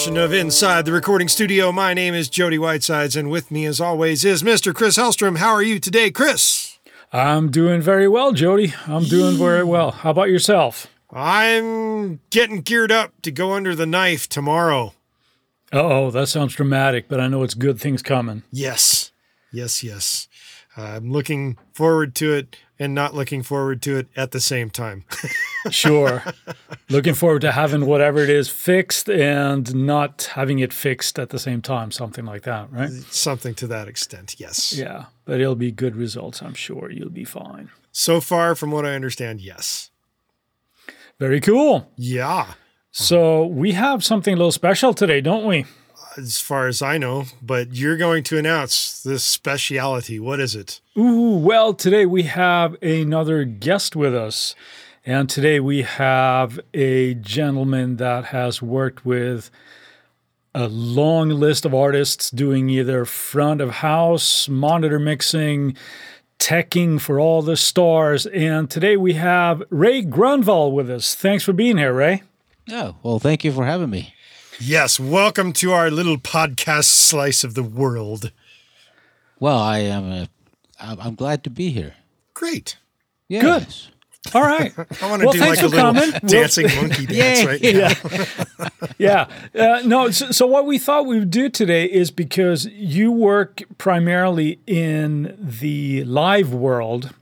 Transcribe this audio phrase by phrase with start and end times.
[0.00, 1.70] edition of Inside the Recording Studio.
[1.72, 4.74] My name is Jody Whitesides, and with me, as always, is Mr.
[4.74, 5.36] Chris Hellstrom.
[5.36, 6.78] How are you today, Chris?
[7.12, 8.72] I'm doing very well, Jody.
[8.86, 9.90] I'm doing very well.
[9.90, 10.86] How about yourself?
[11.12, 14.94] I'm getting geared up to go under the knife tomorrow.
[15.70, 18.42] oh, that sounds dramatic, but I know it's good things coming.
[18.50, 19.12] Yes,
[19.52, 20.28] yes, yes.
[20.78, 25.04] I'm looking forward to it and not looking forward to it at the same time.
[25.68, 26.24] Sure.
[26.88, 31.38] Looking forward to having whatever it is fixed and not having it fixed at the
[31.38, 32.88] same time, something like that, right?
[33.10, 34.72] Something to that extent, yes.
[34.72, 36.90] Yeah, but it'll be good results, I'm sure.
[36.90, 37.68] You'll be fine.
[37.92, 39.90] So far, from what I understand, yes.
[41.18, 41.92] Very cool.
[41.94, 42.54] Yeah,
[42.90, 45.66] So, we have something a little special today, don't we?
[46.16, 50.18] As far as I know, but you're going to announce this speciality.
[50.18, 50.80] What is it?
[50.96, 54.54] Ooh, well, today we have another guest with us.
[55.06, 59.50] And today we have a gentleman that has worked with
[60.54, 65.76] a long list of artists doing either front of house, monitor mixing,
[66.38, 68.26] teching for all the stars.
[68.26, 71.14] And today we have Ray Grunwald with us.
[71.14, 72.22] Thanks for being here, Ray.
[72.70, 74.14] Oh, well, thank you for having me.
[74.60, 78.30] Yes, welcome to our little podcast slice of the world.
[79.38, 80.10] Well, I am.
[80.12, 80.26] Uh,
[80.78, 81.94] I'm I'm glad to be here.
[82.34, 82.76] Great.
[83.28, 83.88] Yes.
[84.22, 84.34] Good.
[84.34, 84.72] All right.
[85.02, 86.10] I want to Well, do like a little coming.
[86.26, 87.46] dancing monkey dance Yay.
[87.46, 87.98] right
[88.58, 88.68] now.
[88.98, 89.28] yeah.
[89.54, 93.62] Uh, no, so, so what we thought we would do today is because you work
[93.78, 97.14] primarily in the live world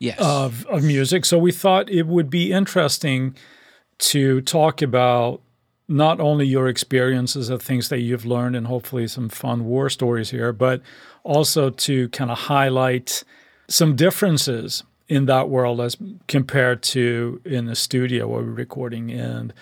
[0.00, 0.18] Yes.
[0.18, 1.24] of, of music.
[1.26, 3.34] So we thought it would be interesting
[3.98, 5.40] to talk about
[5.88, 10.30] not only your experiences of things that you've learned and hopefully some fun war stories
[10.30, 10.82] here, but
[11.22, 13.22] also to kind of highlight
[13.68, 15.96] some differences in that world as
[16.26, 19.52] compared to in the studio where we're recording and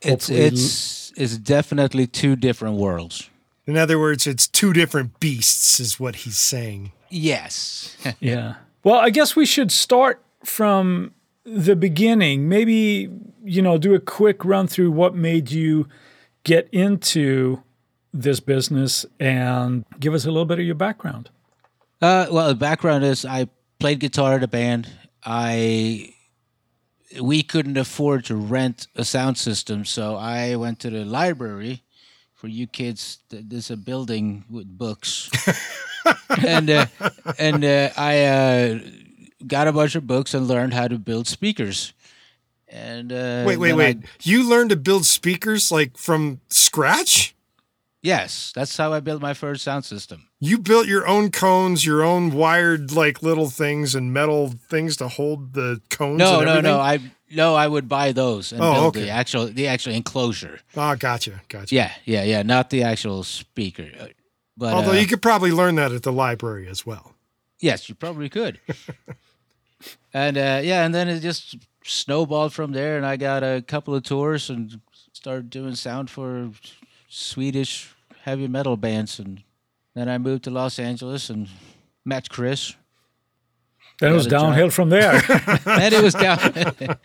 [0.00, 3.30] it's hopefully it's it's definitely two different worlds.
[3.66, 6.92] In other words, it's two different beasts, is what he's saying.
[7.10, 7.96] Yes.
[8.20, 8.54] Yeah.
[8.84, 11.12] Well, I guess we should start from
[11.46, 12.48] the beginning.
[12.48, 13.08] Maybe,
[13.44, 15.88] you know, do a quick run through what made you
[16.44, 17.62] get into
[18.12, 21.30] this business and give us a little bit of your background.
[22.02, 23.48] uh, well, the background is I
[23.78, 24.90] played guitar in a band.
[25.24, 26.12] I
[27.20, 31.82] we couldn't afford to rent a sound system, so I went to the library.
[32.34, 35.30] For you kids, there's a building with books,
[36.46, 36.86] and uh,
[37.38, 38.78] and uh, I uh,
[39.46, 41.92] got a bunch of books and learned how to build speakers.
[42.68, 43.98] And uh, Wait, wait, wait.
[43.98, 47.34] I- You learned to build speakers like from scratch?
[48.02, 50.28] yes, that's how I built my first sound system.
[50.38, 55.08] You built your own cones, your own wired like little things and metal things to
[55.08, 56.18] hold the cones.
[56.18, 56.78] No, no, no.
[56.78, 57.00] I
[57.32, 59.00] no, I would buy those and Oh, build okay.
[59.06, 60.60] the actual the actual enclosure.
[60.76, 61.74] Ah, gotcha, gotcha.
[61.74, 62.42] Yeah, yeah, yeah.
[62.42, 64.06] Not the actual speaker, Uh,
[64.56, 67.14] but Although uh, you could probably learn that at the library as well.
[67.60, 68.60] yes, you probably could.
[70.14, 73.94] and uh, yeah, and then it just snowballed from there, and I got a couple
[73.94, 74.80] of tours and
[75.12, 76.50] started doing sound for
[77.08, 79.42] Swedish heavy metal bands, and
[79.94, 81.48] then I moved to Los Angeles and
[82.04, 82.74] met Chris,
[84.00, 84.48] Then it was Got a job.
[84.50, 85.12] downhill from there.
[85.66, 86.38] and it was down.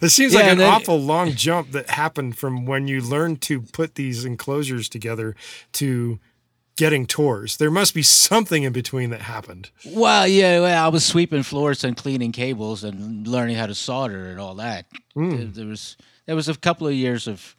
[0.00, 3.00] It seems Yeah, like an and then- awful long jump that happened from when you
[3.00, 5.34] learned to put these enclosures together
[5.72, 6.20] to
[6.78, 7.56] getting tours.
[7.58, 9.70] There must be something in between that happened.
[9.84, 14.30] Well, yeah, well, I was sweeping floors and cleaning cables and learning how to solder
[14.30, 14.86] and all that.
[15.14, 15.96] There, there was
[16.26, 17.54] there was a couple of years of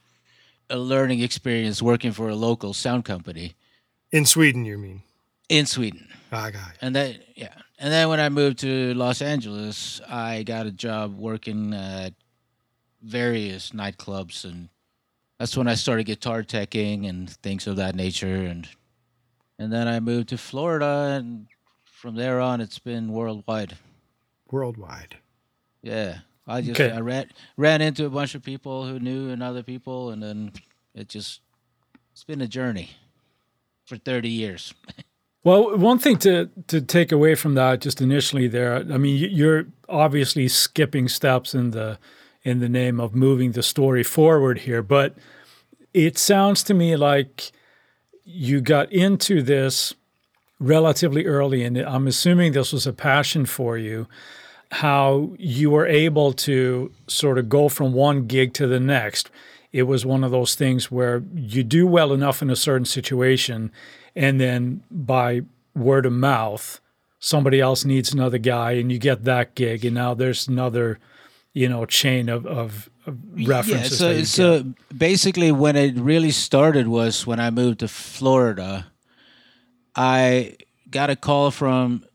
[0.70, 3.56] a learning experience working for a local sound company
[4.12, 5.02] In Sweden, you mean?
[5.50, 6.78] in Sweden, Ah, got it.
[6.82, 11.18] and then yeah, and then when I moved to Los Angeles, I got a job
[11.18, 12.14] working at
[13.02, 14.70] various nightclubs, and
[15.40, 18.68] that's when I started guitar teching and things of that nature, and
[19.60, 21.46] and then I moved to Florida, and
[21.84, 23.78] from there on, it's been worldwide.
[24.52, 25.18] Worldwide.
[25.84, 26.92] Yeah, I just Okay.
[26.96, 27.28] I ran
[27.58, 30.52] ran into a bunch of people who knew and other people, and then
[30.96, 31.42] it just
[32.12, 32.90] it's been a journey
[33.86, 34.74] for thirty years.
[35.42, 39.30] Well, one thing to to take away from that, just initially there, I mean, you-
[39.30, 41.98] you're obviously skipping steps in the
[42.44, 45.16] in the name of moving the story forward here, but
[45.94, 47.52] it sounds to me like
[48.32, 49.96] you got into this
[50.60, 54.08] relatively early, and I'm assuming this was a passion for you.
[54.72, 59.32] How you were able to sort of go from one gig to the next.
[59.72, 63.72] It was one of those things where you do well enough in a certain situation,
[64.16, 65.42] and then by
[65.76, 66.80] word of mouth,
[67.20, 71.00] somebody else needs another guy, and you get that gig, and now there's another
[71.54, 73.68] you know chain of of, references.
[73.70, 77.88] Yeah, that so you so basically, when it really started was when I moved to
[77.88, 78.88] Florida.
[79.96, 80.56] I
[80.90, 82.06] got a call from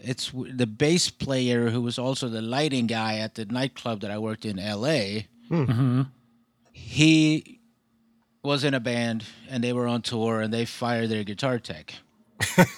[0.00, 4.18] it's the bass player who was also the lighting guy at the nightclub that I
[4.18, 5.26] worked in L.A.
[5.50, 6.06] Mhm.
[6.72, 7.60] He
[8.42, 11.94] was in a band and they were on tour and they fired their guitar tech.
[12.58, 12.68] As,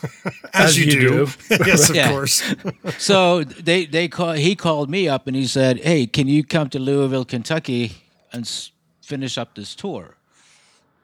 [0.54, 1.28] As you, you do.
[1.50, 2.10] yes, of Yeah.
[2.10, 2.42] course.
[2.98, 6.68] so they they call he called me up and he said, "Hey, can you come
[6.70, 7.92] to Louisville, Kentucky,
[8.32, 8.70] and s-
[9.02, 10.16] finish up this tour?"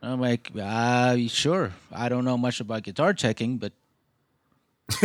[0.02, 1.72] And I'm like, "Ah, sure.
[1.92, 3.72] I don't know much about guitar checking, but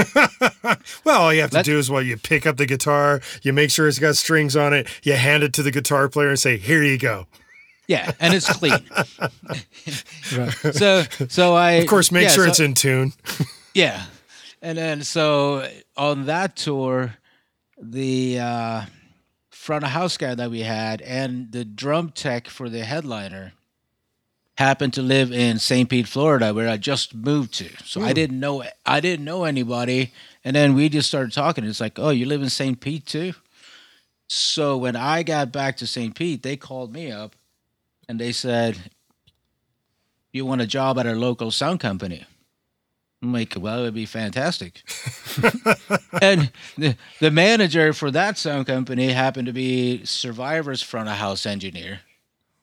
[1.03, 3.53] Well, all you have to Let- do is well, you pick up the guitar, you
[3.53, 6.39] make sure it's got strings on it, you hand it to the guitar player and
[6.39, 7.27] say, "Here you go."
[7.89, 8.79] Yeah, and it's clean."
[10.37, 10.51] Right.
[10.75, 13.13] so so I Of course, make yeah, sure so- it's in tune.
[13.73, 14.05] Yeah,
[14.61, 17.15] and then so on that tour,
[17.81, 18.81] the uh,
[19.49, 23.53] front of house guy that we had and the drum tech for the headliner
[24.57, 25.89] happened to live in St.
[25.89, 27.69] Pete, Florida, where I just moved to.
[27.85, 30.11] So I didn't know I didn't know anybody,
[30.43, 31.63] and then we just started talking.
[31.63, 32.79] It's like, oh, you live in St.
[32.79, 33.33] Pete too.
[34.27, 36.13] So when I got back to St.
[36.13, 37.35] Pete, they called me up,
[38.09, 38.91] and they said,
[40.33, 42.25] "You want a job at our local sound company?"
[43.21, 44.81] I'm like, well, it would be fantastic.
[46.21, 51.45] and the, the manager for that sound company happened to be Survivor's front of house
[51.45, 51.99] engineer.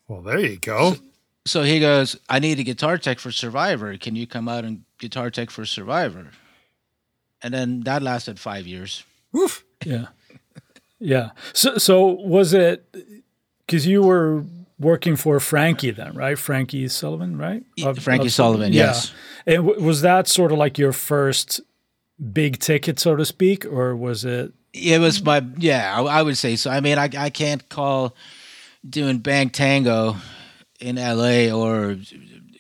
[0.08, 0.96] Well, there you go.
[1.44, 3.96] So he goes, I need a guitar tech for Survivor.
[3.98, 6.28] Can you come out and guitar tech for Survivor?
[7.42, 9.04] And then that lasted five years.
[9.32, 9.62] Woof.
[9.84, 10.06] Yeah.
[10.98, 11.30] Yeah.
[11.52, 12.84] So so was it
[13.66, 14.44] because you were
[14.78, 16.38] working for Frankie then, right?
[16.38, 17.64] Frankie Sullivan, right?
[17.82, 18.86] Of- Frankie of- Sullivan, yeah.
[18.86, 19.12] yes.
[19.46, 21.60] And w- was that sort of like your first
[22.32, 24.52] big ticket, so to speak, or was it?
[24.72, 26.70] It was my, yeah, I, I would say so.
[26.70, 28.14] I mean, I, I can't call
[28.88, 30.16] doing Bang Tango
[30.80, 31.96] in LA or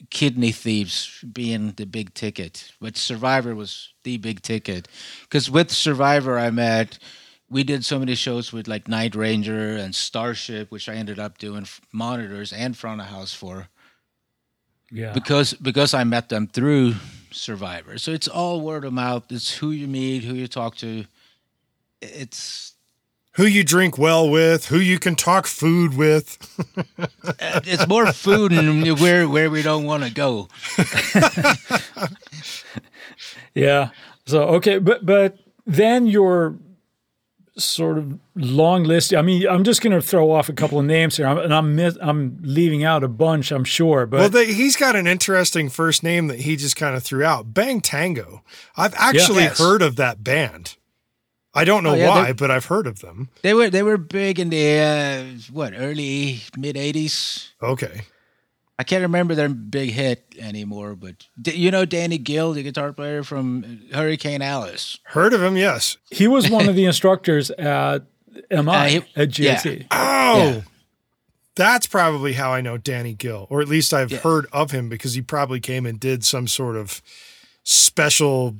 [0.08, 4.88] Kidney Thieves being the big ticket, but Survivor was the big ticket.
[5.22, 6.98] Because with Survivor, I met,
[7.50, 11.38] we did so many shows with like Night Ranger and Starship, which I ended up
[11.38, 13.68] doing monitors and front of house for
[14.90, 15.12] Yeah.
[15.12, 16.94] because because I met them through
[17.30, 17.98] Survivor.
[17.98, 19.24] So it's all word of mouth.
[19.30, 21.04] It's who you meet, who you talk to.
[22.00, 22.72] It's
[23.36, 26.38] Who you drink well with, who you can talk food with.
[27.38, 30.48] Uh, it's more food and where where we don't want to go.
[33.54, 33.90] Yeah.
[34.26, 36.56] So okay, but but then your
[37.58, 39.14] sort of long list.
[39.14, 41.54] I mean, I'm just going to throw off a couple of names here, I'm, and
[41.54, 44.06] I'm miss, I'm leaving out a bunch, I'm sure.
[44.06, 47.24] But well, they, he's got an interesting first name that he just kind of threw
[47.24, 48.42] out Bang Tango.
[48.76, 49.58] I've actually Yes.
[49.58, 50.76] heard of that band.
[51.54, 53.30] I don't know Oh, yeah, why, but I've heard of them.
[53.40, 57.48] They were they were big in the uh, what early mid '80s.
[57.62, 58.02] Okay.
[58.78, 62.92] I can't remember their big hit anymore, but D- you know Danny Gill, the guitar
[62.92, 64.98] player from Hurricane Alice.
[65.04, 65.96] Heard of him, yes.
[66.10, 68.02] he was one of the instructors at
[68.50, 69.86] MI Uh, he- at GIT.
[69.90, 70.60] Oh, Yeah.
[71.54, 74.18] that's probably how I know Danny Gill, or at least I've Yeah.
[74.18, 77.00] heard of him because he probably came and did some sort of
[77.62, 78.56] special.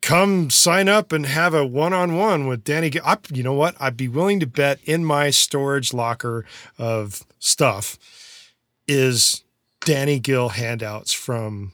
[0.00, 2.90] Come sign up and have a one-on-one with Danny.
[2.90, 3.02] Gill.
[3.06, 3.76] I, you know what?
[3.78, 6.44] I'd be willing to bet in my storage locker
[6.76, 7.96] of stuff
[8.88, 9.41] is
[9.84, 11.72] Danny Gill handouts from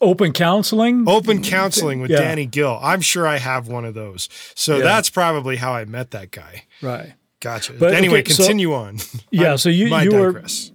[0.00, 1.04] Open counseling.
[1.08, 2.18] Open Counseling with Yeah.
[2.20, 2.78] Danny Gill.
[2.82, 4.28] I'm sure I have one of those.
[4.54, 4.82] So Yeah.
[4.84, 6.64] that's probably how I met that guy.
[6.82, 7.14] Right.
[7.40, 7.72] Gotcha.
[7.74, 8.98] But, anyway, okay, so- continue on.
[9.30, 9.56] Yeah.
[9.64, 10.72] So you I you were digress.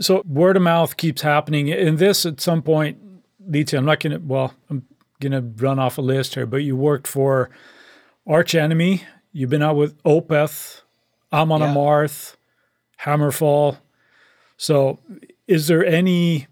[0.00, 2.98] so word of mouth keeps happening, and this at some point
[3.46, 3.76] leads to.
[3.78, 4.18] I'm not gonna.
[4.18, 4.84] Well, I'm
[5.20, 7.50] gonna run off a list here, but you worked for
[8.26, 9.02] Arch Enemy.
[9.32, 10.82] You've been out with Opeth,
[11.32, 11.68] Amon Yeah.
[11.74, 12.36] Amarth,
[13.02, 13.78] Hammerfall.
[14.56, 14.98] So,
[15.46, 16.46] is there any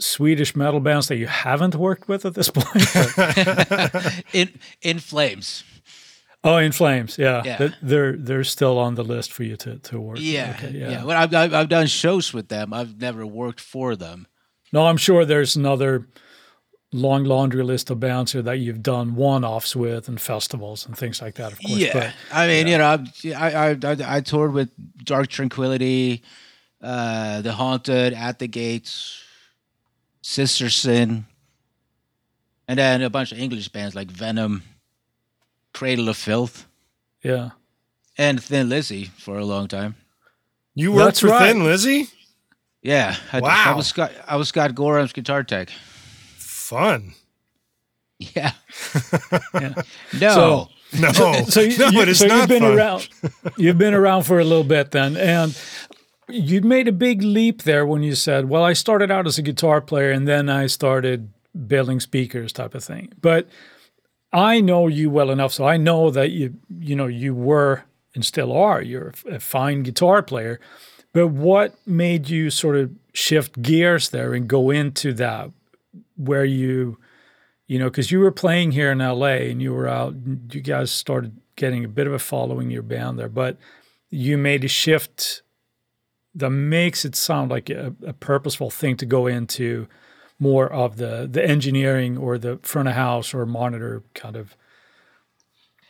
[0.00, 4.24] Swedish metal bands that you haven't worked with at this point?
[4.32, 5.64] In in flames.
[6.44, 7.68] oh, In Flames, yeah, Yeah.
[7.82, 10.18] They're they're still on the list for you to to work.
[10.20, 11.04] Yeah, Okay, yeah.
[11.04, 12.72] Well, I've, I've I've done shows with them.
[12.72, 14.26] I've never worked for them.
[14.72, 16.08] No, I'm sure there's another
[16.94, 21.22] long laundry list of bands here that you've done one-offs with and festivals and things
[21.22, 21.52] like that.
[21.52, 24.70] Of course, Yeah, but I mean, you know, I've- I, I I I toured with
[25.04, 26.22] Dark Tranquillity,
[26.82, 29.22] uh, The Haunted, At the Gates,
[30.22, 31.26] Sister Sin,
[32.68, 34.62] and then a bunch of English bands like Venom,
[35.72, 36.66] Cradle of Filth,
[37.22, 37.50] yeah,
[38.18, 39.94] and Thin Lizzy for a long time.
[40.74, 41.52] You worked That's for right.
[41.52, 42.08] Thin Lizzy?
[42.82, 43.76] Yeah, I, I Wow.
[43.76, 44.12] was Scott.
[44.26, 45.70] I was Scott Gorham's guitar tech.
[46.38, 47.12] Fun.
[48.18, 48.52] Yeah.
[49.54, 49.74] yeah.
[50.20, 50.34] No.
[50.34, 50.68] So-
[51.00, 52.76] No, so you, no, you- it is so not you've been fun.
[52.76, 53.08] around.
[53.56, 55.58] You've been around for a little bit then, and
[56.28, 59.42] you made a big leap there when you said, "Well, I started out as a
[59.42, 61.30] guitar player, and then I started
[61.66, 63.48] building speakers, type of thing." But
[64.32, 68.24] I know you well enough, so I know that you, you know, you were and
[68.24, 68.82] still are.
[68.82, 70.60] You're a fine guitar player.
[71.12, 75.50] But what made you sort of shift gears there and go into that,
[76.16, 76.98] where you
[77.66, 80.14] you know, because you were playing here in LA and you were out,
[80.50, 83.56] you guys started getting a bit of a following your band there, but
[84.10, 85.40] you made a shift
[86.34, 89.86] that makes it sound like a, a purposeful thing to go into
[90.38, 94.56] more of the the engineering or the front of house or monitor kind of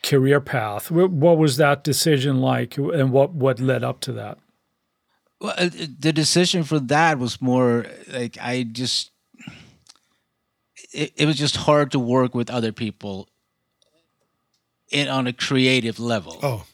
[0.03, 0.91] career path.
[0.91, 4.37] What, what was that decision like, and what what led up to that?
[5.39, 5.69] Well, uh,
[5.99, 9.11] the decision for that was more like I just
[10.93, 13.27] it, it was just hard to work with other people
[14.91, 16.39] in on a creative level.
[16.43, 16.65] Oh,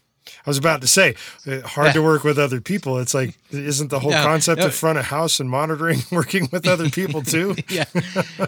[0.46, 1.16] I was about to say,
[1.46, 2.98] uh, hard to work with other people.
[3.00, 4.68] It's like, isn't the whole No, concept no.
[4.68, 7.56] of front of house and monitoring working with other people too?
[7.70, 7.86] yeah,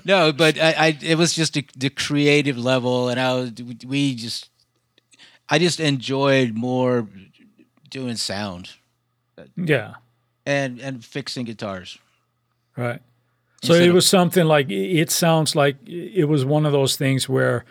[0.05, 3.51] no, but I, I it was just the, the creative level, and I was
[3.85, 4.49] we just
[5.49, 7.07] I just enjoyed more
[7.89, 8.71] doing sound
[9.55, 9.95] Yeah,
[10.45, 11.97] and and fixing guitars.
[12.77, 13.01] Right.
[13.63, 16.95] So Instead it of- was something like it sounds like it was one of those
[16.95, 17.63] things where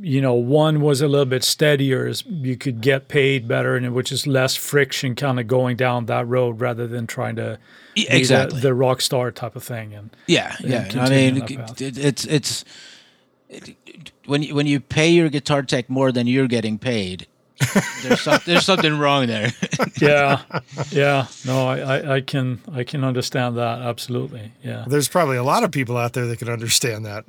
[0.00, 4.12] you know one was a little bit steadier you could get paid better and which
[4.12, 7.58] is less friction kind of going down that road rather than trying to
[7.94, 8.60] be the- Exactly.
[8.60, 11.02] the, rock star type of thing and Yeah, and yeah.
[11.04, 11.80] I mean, on that path.
[11.82, 12.64] it, it's it's
[13.48, 13.76] it,
[14.26, 17.26] when you, when you pay your guitar tech more than you're getting paid,
[18.02, 19.52] there's some, there's something wrong there.
[20.00, 20.42] yeah
[20.90, 25.42] yeah no I, I i can i can understand that absolutely yeah There's probably a
[25.42, 27.24] lot of people out there that can understand that.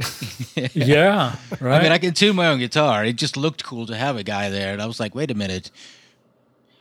[0.74, 3.04] yeah right I mean, I can tune my own guitar.
[3.06, 5.36] It just looked cool to have a guy there, and I was like, wait a
[5.36, 5.72] minute.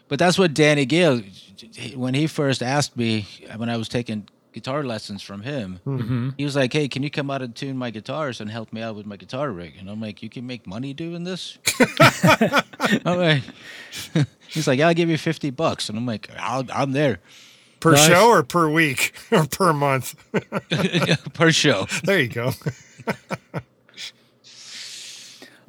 [0.09, 1.23] But that's what Danny Gill,
[1.95, 3.27] when he first asked me
[3.57, 6.31] when I was taking guitar lessons from him, Mm-hmm.
[6.39, 8.83] he was like, "Hey, can you come out and tune my guitars and help me
[8.83, 11.59] out with my guitar rig?" And I'm like, "You can make money doing this?"
[13.05, 13.43] I'm like,
[14.49, 17.19] he's like, "I'll give you fifty bucks," and I'm like, I'll, "I'm there
[17.81, 18.07] Per Nice.
[18.09, 20.15] show or per week or per month?
[21.35, 22.53] per show." There you go.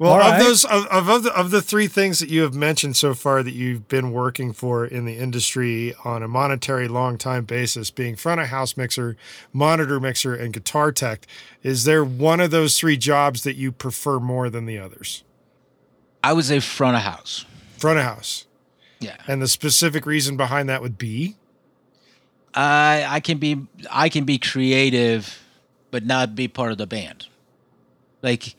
[0.02, 0.38] Well, All of right.
[0.40, 3.42] those of, of of the, of the three things that you have mentioned so far
[3.42, 8.16] that you've been working for in the industry on a monetary long time basis, being
[8.16, 9.16] front of house mixer,
[9.52, 11.26] monitor mixer, and guitar tech,
[11.62, 15.22] is there one of those three jobs that you prefer more than the others?
[16.24, 17.44] I would say front of house.
[17.78, 18.46] Front of house,
[19.00, 19.16] Yeah.
[19.28, 21.36] and the specific reason behind that would be
[22.54, 25.42] I I can be I can be creative,
[25.90, 27.26] but not be part of the band.
[28.20, 28.54] Like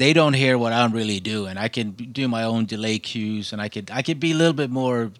[0.00, 1.58] they don't hear what I'm really doing.
[1.58, 4.54] I can do my own delay cues, and I could I could be a little
[4.54, 5.12] bit more.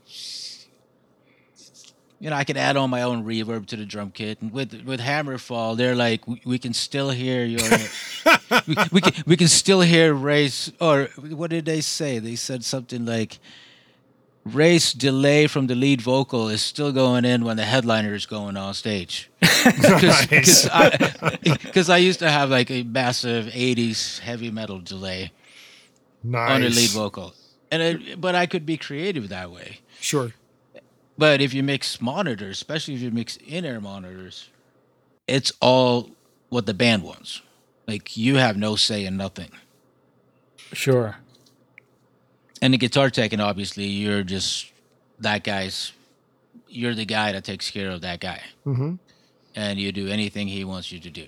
[2.18, 4.72] You know, I could add on my own reverb to the drum kit, and with
[4.86, 7.68] with Hammerfall, they're like, we, we can still hear your,
[8.66, 12.18] we, we can we can still hear Ray's, or what did they say?
[12.18, 13.38] They said something like,
[14.44, 18.56] Ray's delay from the lead vocal is still going in when the headliner is going
[18.56, 19.30] on stage.
[19.40, 25.32] Because I, 'cause I used to have like a massive 80s heavy metal delay
[26.24, 26.50] nice.
[26.52, 27.34] on the lead vocal.
[27.70, 29.80] And it, but I could be creative that way.
[30.00, 30.32] Sure.
[31.18, 34.48] But if you mix monitors, especially if you mix in-ear monitors,
[35.26, 36.10] it's all
[36.48, 37.42] what the band wants.
[37.86, 39.50] Like you have no say in nothing.
[40.72, 41.18] sure
[42.62, 44.70] And the guitar tech, and obviously you're just
[45.20, 45.92] that guy's.
[46.68, 48.94] You're the guy that takes care of that guy, Mm-hmm.
[49.56, 51.26] and you do anything he wants you to do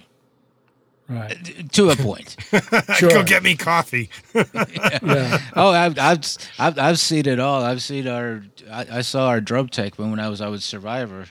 [1.08, 2.36] right to a point.
[2.94, 3.10] Sure.
[3.10, 4.08] Go get me coffee.
[4.34, 6.20] yeah oh, I've, I've
[6.58, 7.64] I've I've seen it all.
[7.64, 8.44] I've seen our.
[8.70, 11.26] I, I saw our drum tech when when I was out with Survivor.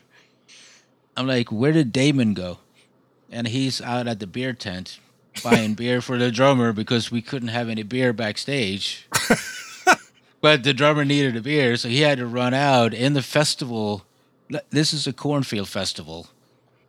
[1.16, 2.58] I'm like, where did Damon go?
[3.32, 5.00] And he's out at the beer tent
[5.44, 9.08] buying beer for the drummer because we couldn't have any beer backstage.
[10.42, 14.04] But the drummer needed a beer, so he had to run out in the festival.
[14.70, 16.28] This is a cornfield festival.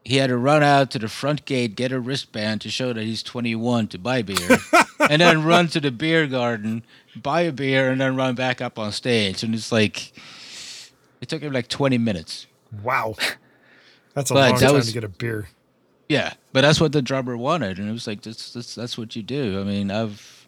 [0.05, 3.05] He had to run out to the front gate, get a wristband to show that
[3.05, 4.59] he's 21 to buy beer,
[5.09, 6.83] and then run to the beer garden,
[7.15, 9.45] buy a beer, and then run back up on stage.
[9.45, 10.13] And it's like,
[11.21, 12.47] it took him like 20 minutes.
[12.83, 13.15] Wow.
[14.15, 15.49] That's a But long that time was- to get a beer.
[16.09, 19.17] Yeah, but that's what the drummer wanted, and it was like, that's that's, that's what
[19.17, 19.59] you do.
[19.61, 20.42] I mean, I've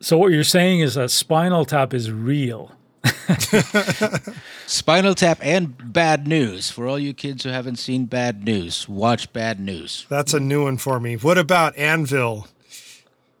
[0.00, 2.72] so what you're saying is that spinal tap is real
[4.66, 6.70] Spinal Tap and Bad News.
[6.70, 10.06] For all you kids who haven't seen Bad News, watch Bad News.
[10.08, 11.16] That's a new one for me.
[11.16, 12.48] What about Anvil?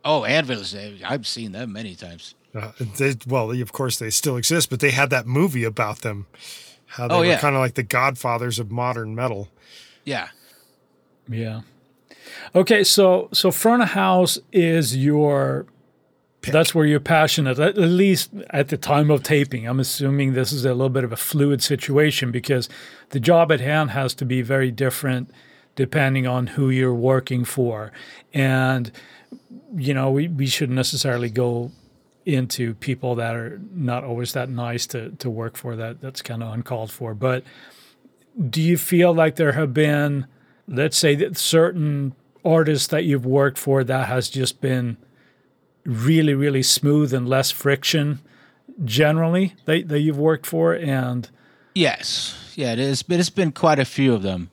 [0.04, 0.62] Oh, Anvil.
[1.04, 2.34] I've seen them many times.
[2.54, 6.26] Uh, they, well, of course they still exist, but they had that movie about them.
[6.86, 7.38] How they Oh, were yeah.
[7.38, 9.48] kind of like the godfathers of modern metal.
[10.04, 10.28] Yeah.
[11.28, 11.62] Yeah.
[12.54, 15.66] Okay, so so front of house is your
[16.52, 19.66] that's where you're passionate at, at least at the time of taping.
[19.66, 22.68] I'm assuming this is a little bit of a fluid situation because
[23.10, 25.30] the job at hand has to be very different
[25.74, 27.92] depending on who you're working for.
[28.32, 28.90] And
[29.76, 31.70] you know, we, we shouldn't necessarily go
[32.24, 36.42] into people that are not always that nice to, to work for that that's kind
[36.42, 37.14] of uncalled for.
[37.14, 37.44] But
[38.50, 40.26] do you feel like there have been
[40.68, 44.96] let's say that certain artists that you've worked for that has just been
[45.86, 48.18] really really smooth and less friction
[48.84, 51.30] generally that, that you've worked for and
[51.74, 53.02] Yes, yeah, it is.
[53.02, 54.50] But it's been quite a few of them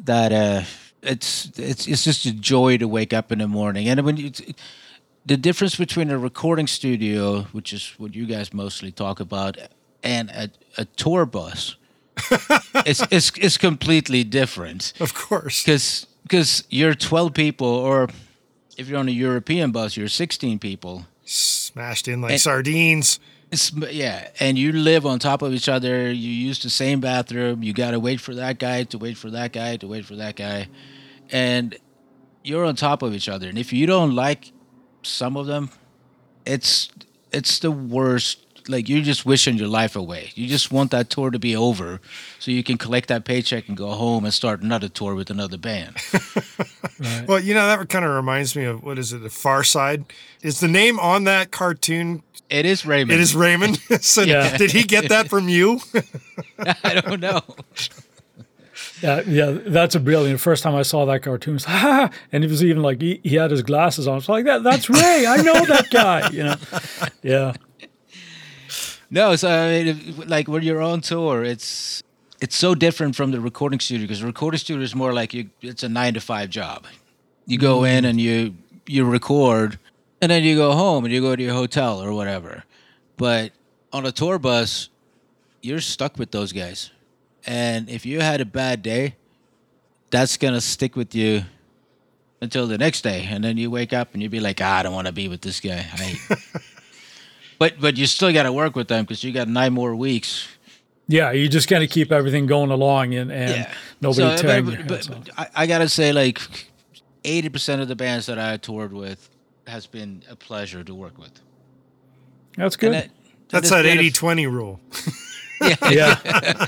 [0.00, 0.62] that uh,
[1.02, 3.88] it's it's it's just a joy to wake up in the morning.
[3.88, 4.30] And when you,
[5.24, 9.56] the difference between a recording studio, which is what you guys mostly talk about,
[10.02, 11.76] and a, a tour bus,
[12.84, 15.62] it's it's it's completely different Of course.
[15.62, 18.08] because because you're 12 people, or
[18.78, 21.06] if you're on a European bus, you're 16 people.
[21.24, 23.20] Smashed in like And- sardines.
[23.90, 26.12] Yeah, and you live on top of each other.
[26.12, 27.62] You use the same bathroom.
[27.62, 30.16] You got to wait for that guy to wait for that guy to wait for
[30.16, 30.68] that guy,
[31.30, 31.74] and
[32.44, 33.48] you're on top of each other.
[33.48, 34.52] And if you don't like
[35.02, 35.70] some of them,
[36.44, 36.90] it's
[37.32, 38.44] it's the worst.
[38.68, 40.30] Like you're just wishing your life away.
[40.34, 42.00] You just want that tour to be over,
[42.38, 45.56] so you can collect that paycheck and go home and start another tour with another
[45.58, 45.96] band.
[47.28, 50.04] Well, you know, that kind of reminds me of what is it, The Far Side?
[50.42, 52.24] Is the name on that cartoon?
[52.50, 53.12] It is Raymond.
[53.12, 53.76] It is Raymond.
[54.00, 54.56] so Yeah.
[54.56, 55.78] did he get that from you?
[56.58, 57.40] I don't know.
[59.00, 62.42] yeah yeah that's a brilliant the first time i saw that cartoon was, ha, and
[62.44, 65.24] it was even like he, he had his glasses on it's like that that's ray
[65.28, 66.54] i know that guy you know
[67.22, 67.52] yeah
[69.10, 72.02] No, so I mean, if- like when you're on tour, it's
[72.40, 75.50] it's so different from the recording studio because the recording studio is more like you,
[75.60, 76.86] it's a nine to five job.
[77.46, 78.54] You go in and you
[78.86, 79.78] you record,
[80.20, 82.64] and then you go home and you go to your hotel or whatever.
[83.16, 83.52] But
[83.92, 84.88] on a tour bus,
[85.62, 86.90] you're stuck with those guys,
[87.46, 89.16] and if you had a bad day,
[90.10, 91.44] that's gonna stick with you
[92.40, 94.82] until the next day, and then you wake up and you'd be like, ah, I
[94.84, 95.84] don't want to be with this guy.
[95.94, 96.18] I
[97.58, 100.46] But but you still got to work with them because you got nine more weeks.
[101.08, 103.66] yeah you just got to keep everything going along and, and
[104.00, 105.24] nobody So, tearing but, your but, off.
[105.24, 106.40] but I, I gotta say, like
[107.24, 109.28] eighty percent of the bands that I toured with
[109.66, 111.32] has been a pleasure to work with.
[112.56, 113.10] that's good that-
[113.50, 114.80] That's that been 80 20 rule.
[115.60, 116.66] yeah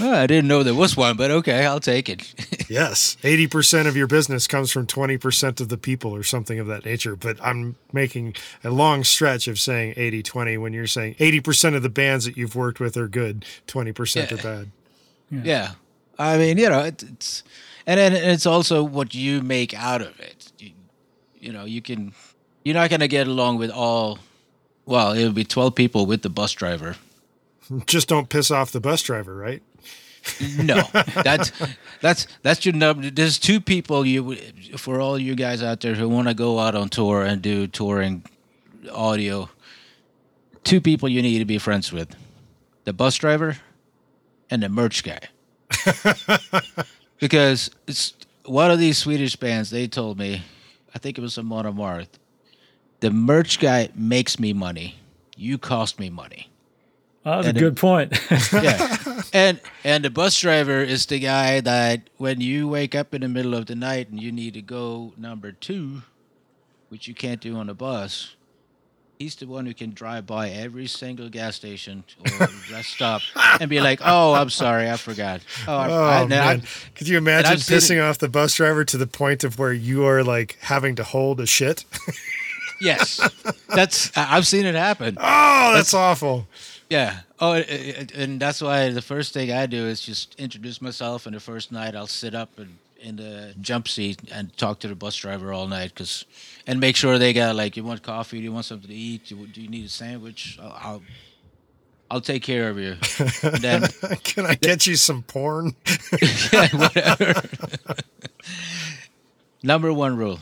[0.00, 2.32] Oh, I didn't know there was one, but okay, I'll take it.
[2.68, 3.16] Yes.
[3.22, 7.14] 80% of your business comes from 20% of the people or something of that nature.
[7.14, 8.34] But I'm making
[8.64, 12.36] a long stretch of saying 80 20 when you're saying 80% of the bands that
[12.36, 14.42] you've worked with are good, 20% are Yeah.
[14.42, 14.70] bad.
[15.46, 15.70] yeah,
[16.18, 17.44] I mean, you know, it, it's
[17.86, 20.50] and then it's also what you make out of it.
[20.58, 20.72] You,
[21.38, 22.12] you know, you can.
[22.64, 24.18] You're not gonna get along with all.
[24.86, 26.96] Well, it'll be twelve people with the bus driver.
[27.86, 29.62] Just don't piss off the bus driver, right?
[30.58, 30.82] No,
[31.24, 31.52] that's
[32.00, 33.10] that's that's your number.
[33.10, 34.36] There's two people you
[34.76, 37.66] for all you guys out there who want to go out on tour and do
[37.66, 38.24] touring
[38.92, 39.48] audio.
[40.64, 42.14] Two people you need to be friends with:
[42.84, 43.58] the bus driver
[44.50, 45.20] and the merch guy.
[47.18, 49.70] because it's one of these Swedish bands.
[49.70, 50.42] They told me,
[50.94, 52.08] I think it was Amon Amarth.
[53.00, 54.96] The merch guy makes me money.
[55.36, 56.50] You cost me money.
[57.34, 58.18] That's a And good point
[58.52, 58.96] yeah.
[59.32, 63.28] And and the bus driver is the guy that when you wake up in the
[63.28, 66.02] middle of the night and you need to go number two,
[66.88, 68.36] which you can't do on a bus,
[69.18, 72.04] he's the one who can drive by every single gas station
[72.40, 73.20] or rest stop
[73.60, 76.62] and be like, "Oh, I'm sorry, I forgot." Oh, I, Oh, I, and I- man.
[76.94, 80.22] Could you imagine pissing off the bus driver to the point of where you are
[80.22, 81.84] like having to hold a shit?
[82.80, 83.20] yes,
[83.74, 85.16] that's I've seen it happen.
[85.20, 86.46] Oh, that's awful.
[86.88, 87.20] Yeah.
[87.40, 91.26] Oh, it- it- and that's why the first thing I do is just introduce myself,
[91.26, 94.88] and the first night I'll sit up and in the jump seat and talk to
[94.88, 96.24] the bus driver all night, cause,
[96.66, 99.26] and make sure they got like, you want coffee, do you want something to eat,
[99.26, 100.58] do, do you need a sandwich?
[100.60, 101.02] I'll, I'll,
[102.10, 102.96] I'll take care of you.
[103.42, 103.82] And then,
[104.24, 105.76] Can I get you some porn?
[106.52, 107.42] yeah, whatever.
[109.62, 110.38] Number one rule: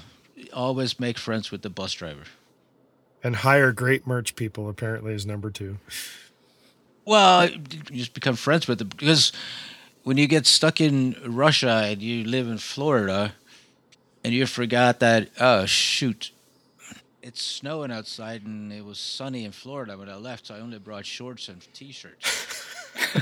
[0.52, 2.24] always make friends with the bus driver.
[3.22, 5.78] and hire great merch people, apparently, is number two.
[7.04, 7.58] Well, you
[7.92, 9.32] just become friends with them because
[10.04, 13.34] when you get stuck in Russia and you live in Florida
[14.22, 16.30] and you forgot that, oh, shoot,
[17.22, 20.78] it's snowing outside and it was sunny in Florida when I left, so I only
[20.78, 22.64] brought shorts and t-shirts.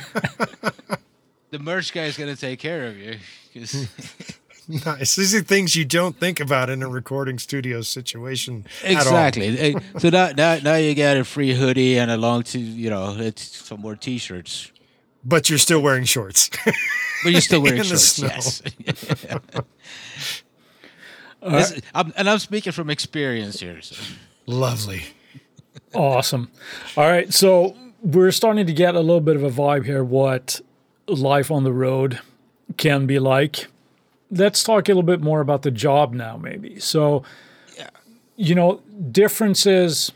[1.51, 3.17] the merch guy is gonna take care of you.
[3.55, 3.89] 'cause-
[4.69, 5.17] Nice.
[5.17, 8.65] These are things you don't think about in a recording studio situation.
[8.85, 8.99] at all.
[9.03, 9.77] exactly.
[9.99, 13.17] So now, now, now you got a free hoodie and a long, t- you know,
[13.19, 14.71] it's some more t-shirts.
[15.25, 16.49] But you're still wearing shorts.
[17.25, 18.05] But you're still wearing In the shorts.
[18.05, 18.29] snow.
[18.29, 18.63] Yes.
[21.43, 23.81] This- I'm- and I'm speaking from experience here.
[23.83, 23.97] So.
[24.47, 25.03] Lovely.
[25.93, 26.51] Awesome.
[26.97, 27.33] All right.
[27.35, 30.61] So we're starting to get a little bit of a vibe here what
[31.09, 32.21] life on the road
[32.77, 33.67] can be like.
[34.33, 36.81] Let's talk a little bit more about the job now, maybe.
[36.81, 37.23] So,
[38.37, 40.11] you know, differences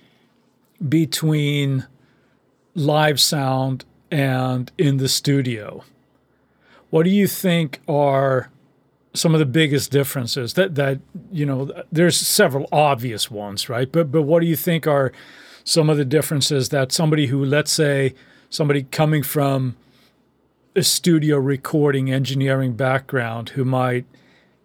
[0.88, 1.86] between
[2.74, 5.84] live sound and in the studio.
[6.90, 8.50] What do you think are
[9.14, 11.00] some of the biggest differences that that
[11.32, 15.10] you know there's several obvious ones right but but what do you think are
[15.64, 18.14] some of the differences that somebody who let's say
[18.50, 19.74] somebody coming from
[20.76, 24.04] a studio recording engineering background who might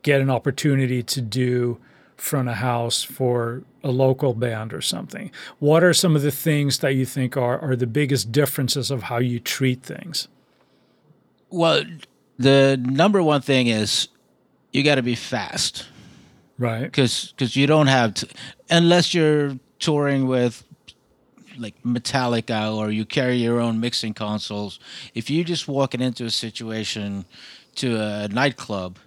[0.04, 1.80] get an opportunity to do
[2.18, 5.32] front of house for a local band or something.
[5.60, 9.04] What are some of the things that you think are are the biggest differences of
[9.04, 10.28] how you treat things?
[11.50, 11.84] Well,
[12.38, 14.10] the number one thing is
[14.72, 15.88] you got to be fast.
[16.58, 16.84] Right.
[16.84, 18.28] Because you don't have to,
[18.70, 20.64] unless you're touring with
[21.58, 24.80] like Metallica or you carry your own mixing consoles.
[25.14, 27.26] If you're just walking into a situation
[27.76, 29.00] to a nightclub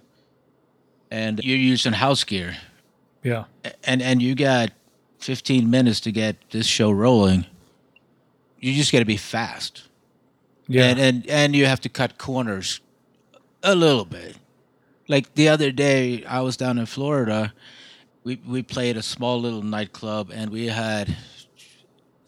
[1.11, 2.57] and you're using house gear
[3.23, 3.45] yeah
[3.83, 4.71] and and you got
[5.19, 7.45] 15 minutes to get this show rolling,
[8.59, 9.83] you just got to be fast.
[10.67, 12.79] yeah and and and you have to cut corners
[13.63, 14.37] a little bit.
[15.07, 17.53] Like the other day, I was down in Florida.
[18.23, 21.15] We we played a small little nightclub, and we had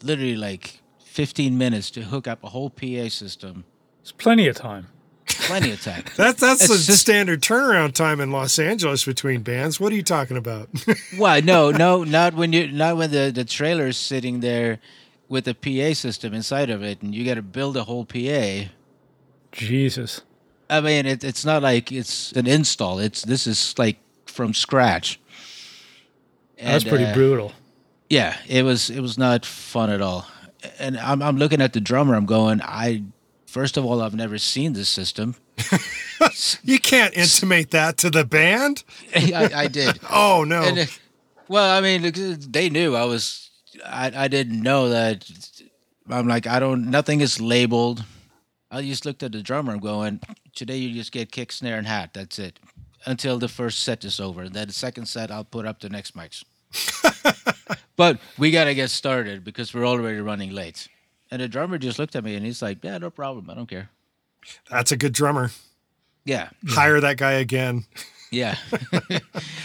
[0.02, 3.64] literally like 15 minutes to hook up a whole PA system.
[4.00, 4.88] it's plenty of time
[5.30, 6.04] Plenty of time.
[6.16, 9.78] That's that's It's the just- standard turnaround time in Los Angeles between bands.
[9.78, 10.70] What are you talking about?
[11.18, 11.40] Why?
[11.40, 14.78] No, no, not when you not when the the trailer's sitting there
[15.28, 18.70] with a PA system inside of it, and you got to build a whole PA.
[19.52, 20.22] jesus
[20.70, 22.98] I mean, it, it's not like it's an install.
[22.98, 25.20] It's this is like from scratch.
[26.60, 27.52] That's pretty uh, brutal.
[28.10, 30.26] Yeah, it was it was not fun at all.
[30.78, 32.14] And I'm I'm looking at the drummer.
[32.14, 32.60] I'm going.
[32.62, 33.04] I
[33.46, 35.36] first of all, I've never seen this system.
[36.62, 38.84] you can't intimate that to the band.
[39.14, 39.98] I, I did.
[40.10, 40.62] Oh no.
[40.62, 40.84] And, uh,
[41.48, 42.12] well, I mean,
[42.50, 43.50] they knew I was.
[43.84, 45.30] I I didn't know that.
[46.08, 46.90] I'm like I don't.
[46.90, 48.04] Nothing is labeled.
[48.70, 49.72] I just looked at the drummer.
[49.72, 50.20] I'm going.
[50.54, 52.10] Today you just get kick, snare, and hat.
[52.14, 52.58] That's it.
[53.06, 54.48] Until the first set is over.
[54.48, 56.44] Then the second set, I'll put up the next mics.
[57.98, 60.88] But we gotta get started because we're already running late.
[61.30, 63.50] And the drummer just looked at me and he's like, "Yeah, no problem.
[63.50, 63.90] I don't care."
[64.70, 65.50] That's a good drummer.
[66.24, 67.84] Yeah, Hire that guy again.
[68.30, 68.56] yeah.
[69.10, 69.20] As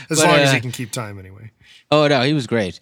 [0.09, 1.51] But, long as uh, he can keep time anyway.
[1.89, 2.79] Oh no, he was great.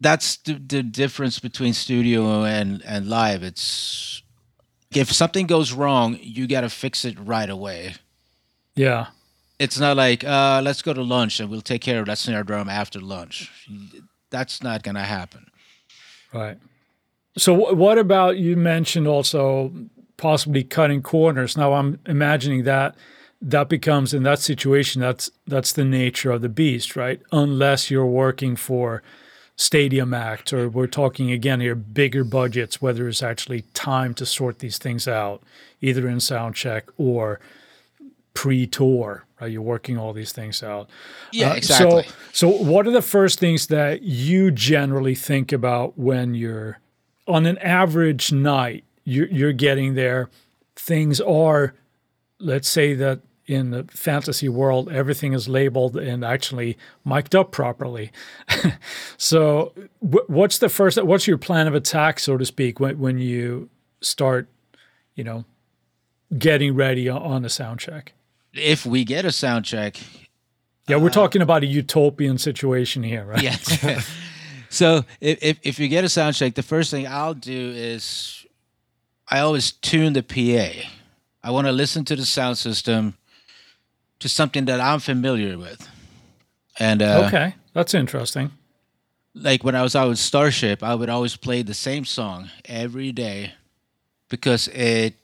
[0.00, 3.42] That's the, the difference between studio and and live.
[3.42, 4.22] It's
[4.94, 7.94] if something goes wrong, you got to fix it right away.
[8.74, 9.06] Yeah.
[9.58, 12.44] It's not like uh, let's go to lunch and we'll take care of that snare
[12.44, 13.50] drum after lunch.
[14.36, 15.46] That's not gonna happen.
[16.30, 16.58] Right.
[17.38, 19.72] So, what about you mentioned also
[20.18, 21.56] possibly cutting corners?
[21.56, 22.94] Now, I'm imagining that
[23.40, 27.20] that becomes in that situation that's that's the nature of the beast, right?
[27.32, 29.02] Unless you're working for
[29.56, 34.58] stadium act or we're talking again here bigger budgets, whether it's actually time to sort
[34.58, 35.42] these things out,
[35.80, 37.40] either in sound check or
[38.36, 39.24] pre-tour.
[39.40, 40.88] Right, you're working all these things out.
[41.32, 42.02] Yeah, Uh, exactly.
[42.04, 46.78] So, so what are the first things that you generally think about when you're
[47.26, 48.84] on an average night?
[49.04, 50.30] You're, you're getting there.
[50.74, 51.74] Things are,
[52.38, 58.10] let's say that in the fantasy world, everything is labeled and actually mic'd up properly.
[59.16, 61.02] so, wh- what's the first?
[61.02, 63.68] What's your plan of attack, so to speak, when when you
[64.00, 64.48] start,
[65.14, 65.44] you know,
[66.38, 68.14] getting ready on- on a sound check?
[68.56, 69.96] If we get a sound check,
[70.88, 73.42] Yeah, we're talking about a utopian situation here, right?
[73.42, 73.56] yeah.
[74.68, 78.44] so if, if if you get a sound check, the first thing I'll do is
[79.28, 80.88] I always tune the PA.
[81.42, 83.14] I want to listen to the sound system
[84.18, 85.88] to something that I'm familiar with.
[86.78, 88.50] And uh, Okay, that's interesting.
[89.34, 93.12] like when I was out with Starship, I would always play the same song every
[93.12, 93.52] day
[94.28, 95.14] because it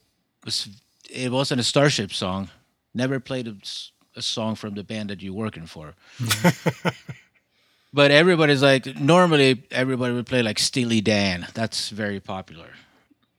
[0.45, 0.67] was
[1.09, 2.49] it wasn't a Starship song.
[2.93, 3.47] Never played
[4.15, 5.95] a song from the band that you're working for.
[7.93, 11.47] but everybody's like normally everybody would play like Steely Dan.
[11.53, 12.69] That's very popular,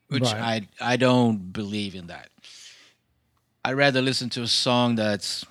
[0.09, 0.67] which Right.
[0.81, 2.31] I I don't believe in that.
[3.65, 5.45] I'd rather listen to a song that's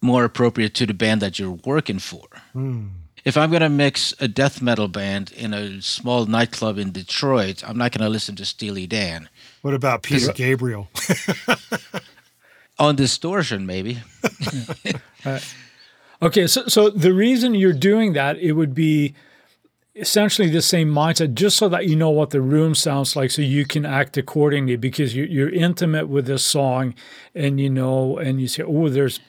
[0.00, 2.24] more appropriate to the band that you're working for.
[2.52, 2.86] Hmm.
[3.24, 7.76] If I'm gonna mix a death metal band in a small nightclub in Detroit, I'm
[7.76, 9.28] not gonna listen to Steely Dan.
[9.62, 10.88] What about Peter Gabriel?
[12.78, 13.98] On distortion, maybe.
[16.20, 19.14] Okay, so so the reason you're doing that, it would be
[19.94, 23.42] essentially the same mindset, just so that you know what the room sounds like, so
[23.42, 26.94] you can act accordingly because you're, you're intimate with this song,
[27.34, 29.20] and you know, and you say, oh, there's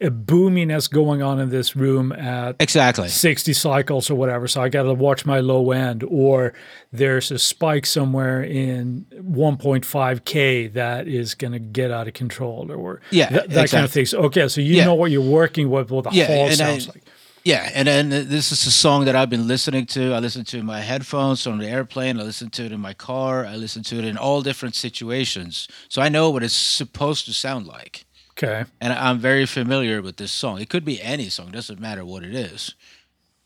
[0.00, 3.08] a boominess going on in this room at Exactly.
[3.08, 4.46] 60 cycles or whatever.
[4.46, 6.54] So I got to watch my low end, or
[6.92, 13.00] there's a spike somewhere in 1.5K that is going to get out of control, or
[13.10, 13.88] Yeah, that, that kind of exactly.
[13.88, 14.06] thing.
[14.06, 14.84] So, okay, so you Yeah.
[14.84, 17.02] know what you're working with, what the Yeah, hall sounds I- like.
[17.44, 20.12] Yeah, and then this is a song that I've been listening to.
[20.12, 22.20] I listen to it in my headphones on the airplane.
[22.20, 23.46] I listen to it in my car.
[23.46, 25.66] I listen to it in all different situations.
[25.88, 28.04] So I know what it's supposed to sound like.
[28.40, 28.64] Okay.
[28.80, 30.60] And I'm very familiar with this song.
[30.60, 32.74] It could be any song, doesn't matter what it is.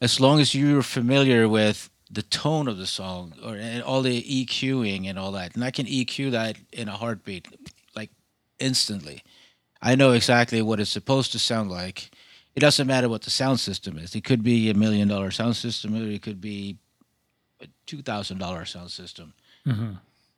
[0.02, 4.22] As long as you're familiar with the tone of the song or and all the
[4.22, 5.55] EQing and all that.
[5.55, 7.48] And I can EQ that in a heartbeat,
[7.96, 8.11] like
[8.59, 9.24] instantly.
[9.81, 12.11] I know exactly what it's supposed to sound like.
[12.55, 14.14] It doesn't matter what the sound system is.
[14.14, 16.76] It could be a million dollar sound system, or it could be
[17.62, 19.33] a two thousand dollar sound system.
[19.66, 19.92] Mm-hmm.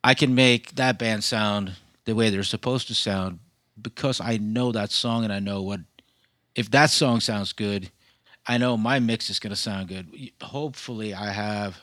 [0.04, 1.72] I can make that band sound
[2.04, 3.40] the way they're supposed to sound
[3.80, 5.80] because I know that song and I know what
[6.54, 7.90] if that song sounds good,
[8.46, 10.30] I know my mix is going to sound good.
[10.42, 11.80] Hopefully, I have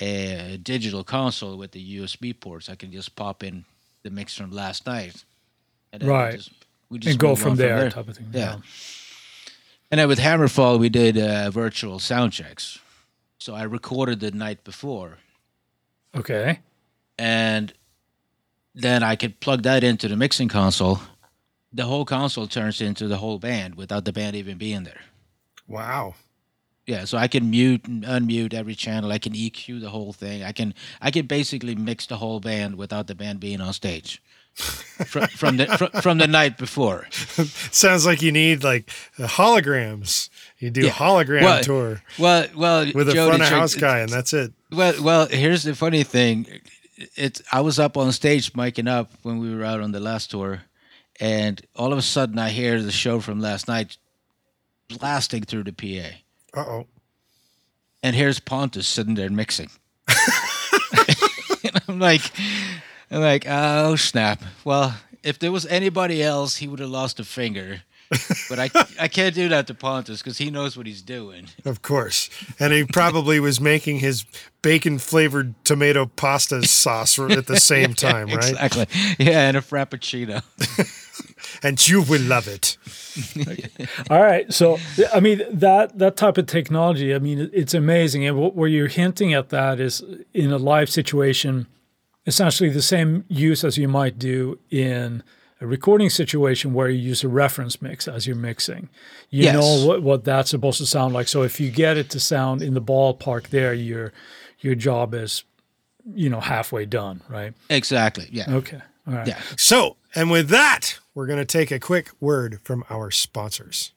[0.00, 2.68] a digital console with the USB ports.
[2.68, 3.64] I can just pop in
[4.02, 5.24] the mix from last night,
[5.92, 6.34] and then we Right.
[6.36, 6.50] just,
[6.88, 8.30] we just And go from there, type of thing.
[8.32, 8.56] yeah.
[9.90, 12.78] And then with Hammerfall, we did uh, virtual sound checks.
[13.38, 15.18] So I recorded the night before,
[16.16, 16.60] Okay.
[17.18, 17.72] and
[18.74, 21.00] then I could plug that into the mixing console.
[21.72, 25.00] The whole console turns into the whole band without the band even being there.
[25.66, 26.14] Wow.
[26.86, 29.12] Yeah, so I can mute and unmute every channel.
[29.12, 30.42] I can EQ the whole thing.
[30.42, 34.20] I can I can basically mix the whole band without the band being on stage.
[34.54, 37.06] from, from the from, from the night before.
[37.70, 40.28] Sounds like you need like uh, holograms.
[40.58, 40.90] You do Yeah.
[40.90, 44.52] hologram Well, tour Well, well, with a Jody front of house guy, and that's it.
[44.70, 46.46] Well, well, here's the funny thing.
[47.16, 50.30] It's I was up on stage miking up when we were out on the last
[50.32, 50.62] tour,
[51.20, 53.96] and all of a sudden I hear the show from last night
[54.88, 56.16] blasting through the PA,
[56.60, 56.86] Uh oh.
[58.02, 59.70] and here's Pontus sitting there mixing.
[60.08, 62.22] and I'm like,
[63.10, 64.42] I'm like, oh snap!
[64.64, 67.82] Well, if there was anybody else, he would have lost a finger.
[68.48, 68.70] But I,
[69.00, 71.48] I can't do that to Pontus because he knows what he's doing.
[71.64, 72.28] Of course.
[72.58, 74.24] And he probably was making his
[74.62, 78.50] bacon flavored tomato pasta sauce at the same time, right?
[78.50, 78.86] Exactly.
[79.18, 80.42] Yeah, and a frappuccino.
[81.62, 82.76] And you will love it.
[84.10, 84.52] All right.
[84.52, 84.78] So,
[85.12, 88.26] I mean, that that type of technology, I mean, it's amazing.
[88.26, 91.66] And what, where you're hinting at that is in a live situation,
[92.26, 95.22] essentially the same use as you might do in
[95.62, 98.88] a recording situation where you use a reference mix as you're mixing.
[99.30, 99.54] You Yes.
[99.54, 101.28] know what, what that's supposed to sound like.
[101.28, 104.12] So if you get it to sound in the ballpark there, your
[104.58, 105.44] your job is,
[106.14, 107.54] you know, halfway done, right?
[107.70, 108.28] Exactly.
[108.32, 108.46] Yeah.
[108.48, 108.80] Okay.
[109.06, 109.26] All right.
[109.26, 109.40] Yeah.
[109.56, 113.92] So, and with that, we're going to take a quick word from our sponsors.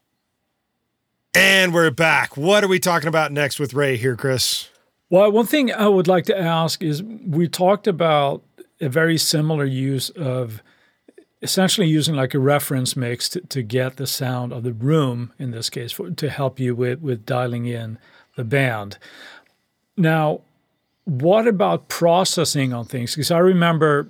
[1.33, 2.37] And we're back.
[2.37, 4.69] What are we talking about next with Ray here, Chris?
[5.09, 8.43] Well, one thing I would like to ask is we talked about
[8.81, 10.61] a very similar use of
[11.41, 15.51] essentially using like a reference mix to, to get the sound of the room in
[15.51, 17.97] this case for, to help you with, with dialing in
[18.35, 18.97] the band.
[19.97, 20.41] Now,
[21.05, 23.13] what about processing on things?
[23.15, 24.09] Because I remember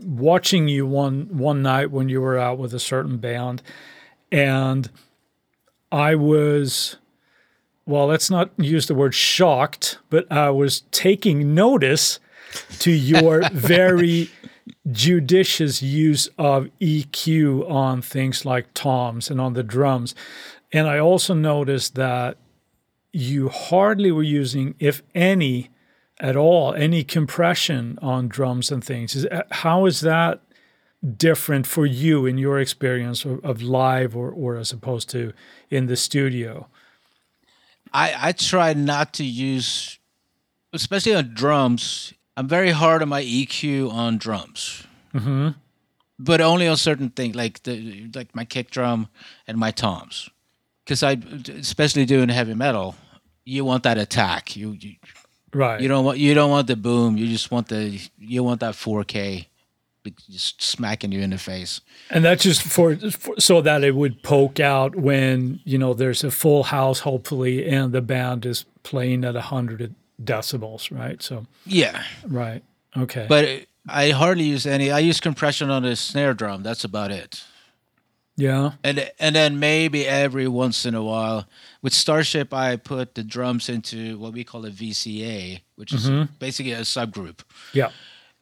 [0.00, 3.62] watching you one one night when you were out with a certain band,
[4.30, 4.88] and
[5.90, 6.96] I was
[7.84, 12.20] well, let's not use the word shocked, but I was taking notice
[12.80, 14.30] to your very
[14.90, 20.14] judicious use of EQ on things like toms and on the drums.
[20.72, 22.36] And I also noticed that
[23.12, 25.70] you hardly were using, if any,
[26.20, 29.14] at all, any compression on drums and things.
[29.14, 30.40] Is, uh, how is that
[31.16, 35.32] different for you in your experience of, of live or, or as opposed to
[35.70, 36.68] in the studio?
[37.92, 39.98] I, I try not to use,
[40.72, 42.12] especially on drums.
[42.38, 45.48] I'm very hard on my EQ on drums, mm-hmm.
[46.20, 49.08] but only on certain things like the like my kick drum
[49.48, 50.30] and my toms,
[50.84, 51.18] because I,
[51.58, 52.94] especially doing heavy metal,
[53.44, 54.54] you want that attack.
[54.54, 54.94] You, you
[55.52, 55.80] Right.
[55.80, 57.16] you don't want you don't want the boom.
[57.16, 59.46] You just want the you want that 4K,
[60.30, 61.80] just smacking you in the face.
[62.08, 66.22] And that's just for, for so that it would poke out when you know there's
[66.22, 71.22] a full house, hopefully, and the band is playing at a hundred decibels, right?
[71.22, 72.62] So, Yeah, right,
[72.96, 74.90] okay, but I hardly use any.
[74.90, 76.62] I use compression on the snare drum.
[76.62, 77.44] That's about it.
[78.36, 81.46] yeah, And and then maybe every once in a while
[81.82, 86.32] with Starship, I put the drums into what we call a VCA, which is mm-hmm.
[86.38, 87.40] basically a subgroup.
[87.72, 87.90] yeah,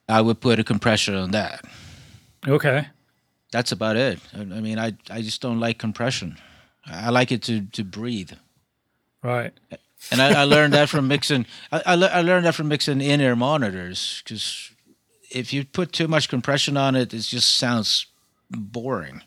[0.08, 1.64] I would put a compression on that.
[2.46, 2.88] okay,
[3.52, 4.18] That's about it.
[4.34, 6.38] I I mean, I I just don't like compression.
[6.86, 8.32] I like it to to breathe.
[9.22, 9.52] right,
[10.10, 11.46] And I, I learned that from mixing.
[11.72, 14.70] I, I, le- I learned that from mixing in-ear monitors because
[15.30, 18.06] if you put too much compression on it, it just sounds
[18.50, 19.22] boring.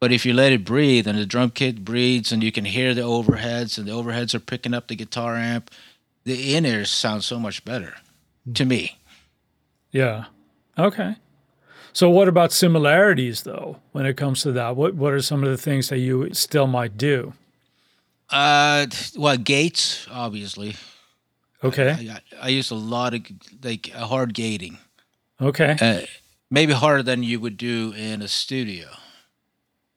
[0.00, 2.92] But if you let it breathe and the drum kit breathes and you can hear
[2.92, 5.70] the overheads and the overheads are picking up the guitar amp,
[6.24, 7.94] the in-ears sound so much better
[8.44, 8.52] hmm.
[8.54, 8.98] to me.
[9.90, 10.24] yeah,
[10.76, 11.16] okay.
[11.92, 13.78] So, what about similarities though?
[13.92, 16.66] When it comes to that, what what are some of the things that you still
[16.66, 17.34] might do?
[18.32, 20.76] Uh, well, gates obviously.
[21.64, 23.20] Okay, I, I use a lot of
[23.62, 24.78] like uh, hard gating.
[25.40, 26.06] okay, Uh,
[26.50, 28.88] maybe harder than you would do in a studio.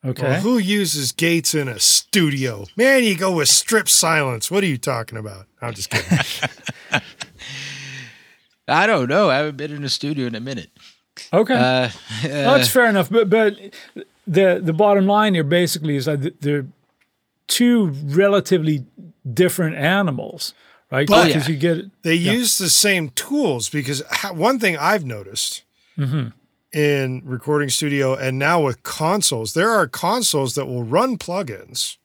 [0.06, 0.22] okay.
[0.24, 2.66] Well, who uses gates in a studio?
[2.78, 4.52] Man, you go with strip silence.
[4.52, 5.48] What are you talking about?
[5.62, 6.20] I'm just kidding.
[8.68, 9.30] I don't know.
[9.30, 10.70] I haven't been in a studio in a minute.
[11.32, 11.54] Okay.
[11.54, 11.90] Uh,
[12.24, 13.10] Well, that's fair enough.
[13.10, 13.56] But but
[14.28, 16.66] the the bottom line here basically is that th- they're
[17.48, 18.86] two relatively
[19.32, 20.54] different animals,
[20.92, 21.08] right?
[21.08, 24.02] But- because you get they use the same tools because
[24.34, 25.64] one thing I've noticed
[25.98, 26.30] mm-hmm.
[26.78, 31.98] in recording studio and now with consoles, there are consoles that will run plugins,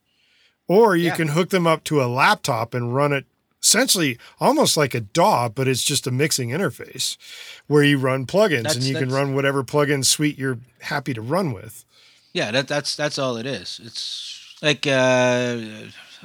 [0.69, 1.17] or you Yeah.
[1.17, 3.25] can hook them up to a laptop and run it
[3.63, 7.19] essentially almost like a DAW, but it's just a mixing interface
[7.67, 11.53] where you run plugins and you can run whatever plugin suite you're happy to run
[11.53, 11.85] with.
[12.33, 13.79] yeah, that, that's that's all it is.
[13.85, 15.57] It's like uh,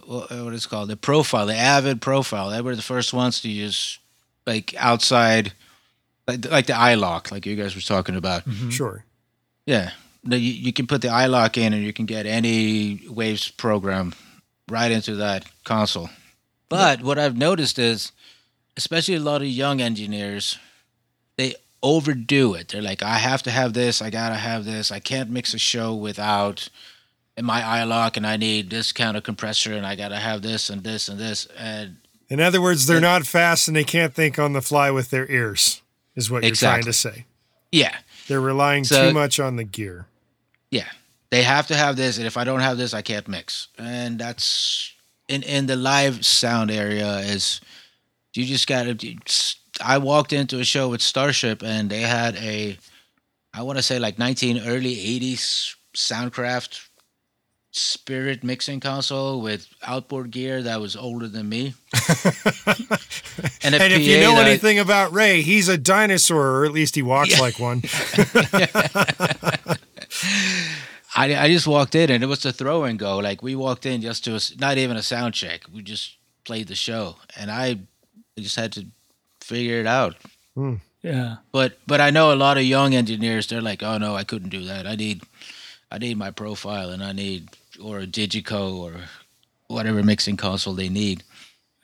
[0.05, 2.49] what what is it called the profile, the Avid profile.
[2.49, 3.99] They were the first ones to use
[4.45, 5.53] like outside,
[6.27, 8.43] like like the iLok, like you guys were talking about.
[8.69, 9.03] Sure.
[9.65, 9.91] Yeah,
[10.23, 14.13] you, you can put the iLok in, and you can get any Waves program
[14.69, 16.09] right into that console.
[16.69, 18.11] But what I've noticed is,
[18.77, 20.57] especially a lot of young engineers,
[21.37, 22.69] they overdo it.
[22.69, 25.59] They're like, I have to have this, I gotta have this, I can't mix a
[25.59, 26.69] show without
[27.41, 30.83] my iLok, and I need this kind of compressor, and I gotta have this and
[30.83, 31.97] this and this, and
[32.29, 35.29] In other words, they're not fast and they can't think on the fly with their
[35.29, 35.81] ears,
[36.15, 37.25] is what you're trying to say.
[37.71, 40.07] yeah, They're relying So- too much on the gear.
[40.71, 40.87] Yeah,
[41.29, 43.67] they have to have this, and if I don't have this, I can't mix.
[43.77, 44.93] And that's
[45.27, 47.59] in in the live sound area is
[48.33, 49.15] you just got to.
[49.83, 52.77] I walked into a show with Starship, and they had a,
[53.53, 56.87] I want to say like nineteen early '80s Soundcraft
[57.77, 61.73] Spirit mixing console with outboard gear that was older than me.
[63.63, 66.95] and And if you know that- anything about Ray, he's a dinosaur, or at least
[66.95, 67.81] he walks like one.
[71.17, 73.17] I, I just walked in and it was a throw and go.
[73.19, 75.61] Like we walked in just to a s not even a sound check.
[75.73, 77.79] We just played the show, and I
[78.37, 78.85] just had to
[79.41, 80.15] figure it out.
[80.55, 80.75] Hmm.
[81.01, 81.37] yeah.
[81.51, 83.47] But but I know a lot of young engineers.
[83.47, 84.85] They're like, oh no, I couldn't do that.
[84.87, 85.23] I need
[85.91, 87.49] I need my profile, and I need
[87.81, 88.93] or a Digico or
[89.67, 91.23] whatever mixing console they need.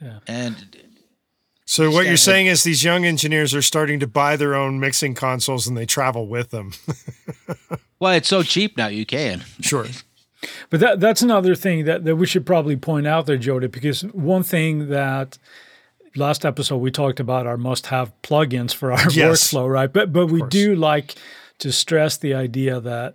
[0.01, 0.19] Yeah.
[0.27, 0.55] And
[1.65, 5.13] So what you're saying is these young engineers are starting to buy their own mixing
[5.15, 6.73] consoles and they travel with them.
[7.99, 8.87] well, it's so cheap now.
[8.87, 9.43] You can.
[9.61, 9.85] sure.
[10.71, 14.01] But that that's another thing that, that we should probably point out there, Jody, because
[14.05, 15.37] one thing that
[16.15, 19.51] last episode we talked about our must-have plugins for our Yes.
[19.53, 19.93] workflow, right?
[19.93, 21.13] But but we do like
[21.59, 23.13] to stress the idea that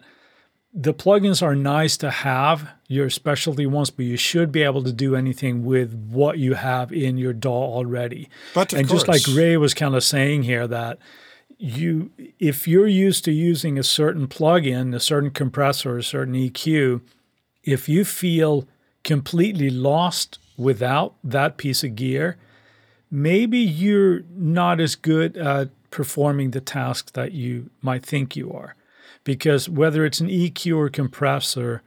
[0.78, 4.92] the plugins are nice to have your specialty ones, but you should be able to
[4.92, 8.28] do anything with what you have in your DAW already.
[8.54, 9.22] But and just like.
[9.32, 10.98] Ray was kind of saying here that
[11.58, 17.00] you if you're used to using a certain plugin, a certain compressor, a certain EQ,
[17.64, 18.68] if you feel
[19.02, 22.36] completely lost without that piece of gear,
[23.10, 28.76] maybe you're not as good at performing the tasks that you might think you are.
[29.26, 31.82] Because whether it's an EQ or compressor,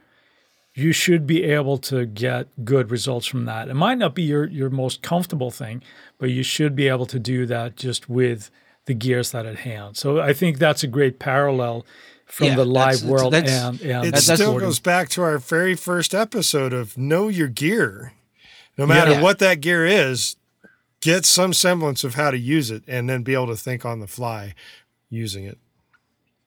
[0.75, 3.69] you should be able to get good results from that.
[3.69, 5.81] It might not be your, your most comfortable thing,
[6.17, 8.51] but you should be able to do that just with
[8.87, 9.95] the gears that at hand.
[9.95, 11.85] So I think that's a great parallel
[12.25, 14.67] from Yeah, the live that's- world that's- and, and It that's still recording.
[14.67, 18.11] goes back to our very first episode of Know Your Gear.
[18.77, 19.21] No matter Yeah.
[19.21, 20.35] what that gear is,
[20.99, 24.01] get some semblance of how to use it and then be able to think on
[24.01, 24.53] the fly
[25.09, 25.57] using it.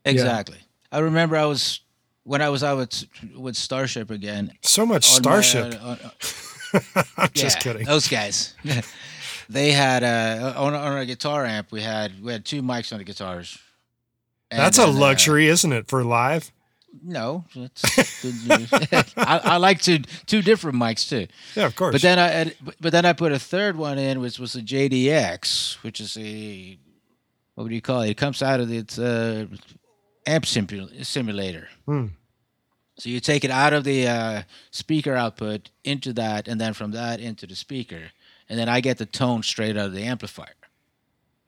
[0.05, 0.59] Exactly.
[0.93, 1.80] I remember I was
[2.24, 3.05] when I was out with
[3.36, 4.53] with Starship again.
[4.62, 5.74] So much my, Starship.
[5.82, 7.84] uh, on- I'm just kidding.
[7.86, 8.55] Those guys.
[9.49, 11.72] they had uh, on on our guitar amp.
[11.72, 13.59] We had we had two mics on the guitars.
[14.51, 16.53] And That's a uh, luxury, isn't it, for live?
[17.03, 18.68] no, that's good news.
[19.16, 21.26] I, I like two two different mics too.
[21.57, 21.93] Yeah, of course.
[21.95, 24.61] But then I but- but then I put a third one in, which was a
[24.61, 26.78] JDX, which is a
[27.55, 28.11] what would you call it?
[28.11, 29.47] It comes out of its uh,
[30.27, 31.68] amp simu- simulator.
[31.87, 32.07] Hmm.
[32.99, 36.91] So you take it out of the uh, speaker output into that, and then from
[36.93, 38.11] that into the speaker,
[38.49, 40.55] and then I get the tone straight out of the amplifier.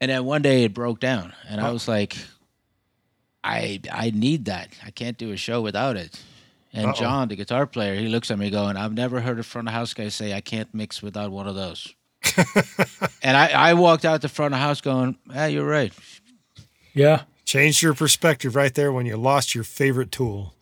[0.01, 1.73] And then one day it broke down, and I Oh.
[1.73, 2.17] was like,
[3.43, 4.69] I I need that.
[4.85, 6.19] I can't do a show without it.
[6.73, 6.99] And Uh-oh.
[6.99, 9.73] John, the guitar player, he looks at me going, I've never heard a front of
[9.73, 11.93] house guy say I can't mix without one of those.
[13.23, 15.93] and I, I walked out the front of house going, Yeah, you're right.
[16.93, 17.21] Yeah.
[17.45, 20.53] Changed your perspective right there when you lost your favorite tool.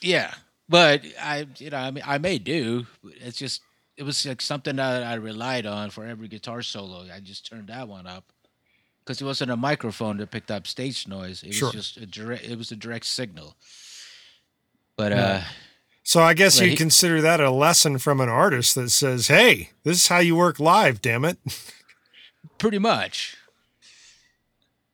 [0.00, 0.32] Yeah.
[0.68, 2.86] But I you know, I mean I may do.
[3.04, 3.60] It's just
[3.96, 7.06] it was like something that I relied on for every guitar solo.
[7.14, 8.24] I just turned that one up.
[9.04, 11.42] Because it wasn't a microphone that picked up stage noise.
[11.42, 13.56] It was just a direct it was a direct signal.
[14.96, 15.24] But Yeah.
[15.24, 15.42] uh
[16.04, 19.98] So I guess you consider that a lesson from an artist that says, "Hey, this
[19.98, 21.38] is how you work live, damn it."
[22.58, 23.36] pretty much.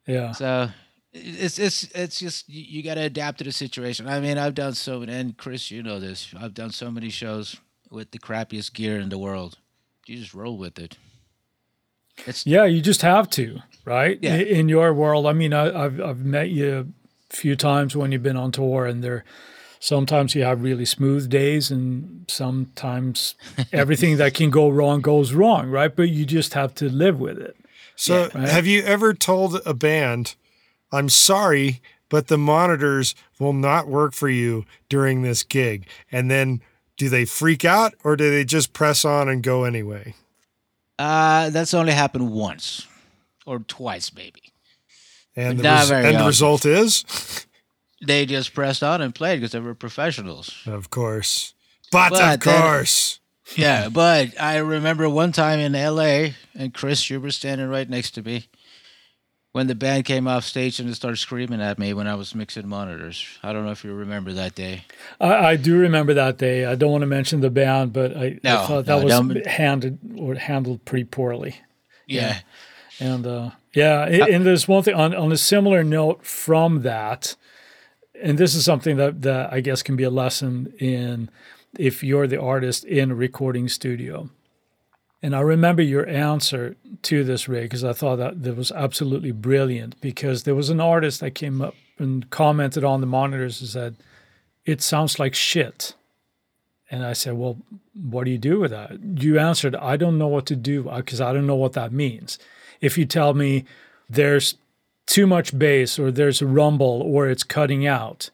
[0.06, 0.32] Yeah.
[0.32, 0.70] So
[1.12, 4.08] it's it's it's just you, you got to adapt to the situation.
[4.08, 6.34] I mean, I've done so many, and Chris, you know this.
[6.38, 7.56] I've done so many shows
[7.90, 9.58] with the crappiest gear in the world.
[10.06, 10.96] You just roll with it.
[12.26, 14.18] It's Yeah, you just have to, right?
[14.20, 14.36] Yeah.
[14.36, 16.92] In your world, I mean, I, I've I've met you
[17.30, 19.24] a few times when you've been on tour, and there
[19.80, 23.34] sometimes you have really smooth days, and sometimes
[23.72, 25.94] everything that can go wrong goes wrong, right?
[25.94, 27.56] But you just have to live with it.
[27.96, 28.48] So, right.
[28.48, 30.36] have you ever told a band,
[30.92, 36.60] "I'm sorry, but the monitors will not work for you during this gig," and then
[36.96, 40.14] do they freak out or do they just press on and go anyway?
[41.00, 42.86] uh that's only happened once
[43.46, 44.42] or twice maybe.
[45.36, 46.26] And the res- end often.
[46.26, 47.46] result is,
[48.04, 50.50] They just pressed on and played because they were professionals.
[50.66, 51.54] of course,
[51.92, 53.20] but, But of then- course,
[53.54, 56.34] yeah, but I remember one time in L.A.
[56.56, 58.48] and Chris, you were standing right next to me
[59.52, 62.34] when the band came off stage and they started screaming at me when I was
[62.34, 63.38] mixing monitors.
[63.42, 64.84] I don't know if you remember that day.
[65.20, 66.64] I, I do remember that day.
[66.66, 69.98] I don't want to mention the band, but I, I thought that no, was handled
[70.16, 71.56] or handled pretty poorly.
[72.06, 72.40] Yeah,
[73.00, 77.36] And uh, yeah, and, and there's one thing on, on a similar note from that,
[78.20, 81.30] and this is something that, that I guess can be a lesson in
[81.78, 84.30] if you're the artist in a recording studio.
[85.22, 89.32] And I remember your answer to this, Ray, because I thought that that was absolutely
[89.32, 90.00] brilliant.
[90.00, 93.96] Because there was an artist that came up and commented on the monitors and said,
[94.64, 95.94] "It sounds like shit."
[96.90, 97.58] And I said, "Well,
[97.94, 100.98] what do you do with that?" You answered, "I don't know what to do uh,
[100.98, 102.38] because I don't know what that means."
[102.80, 103.64] If you tell me
[104.08, 104.54] there's
[105.06, 108.30] too much bass or there's a rumble or it's cutting out,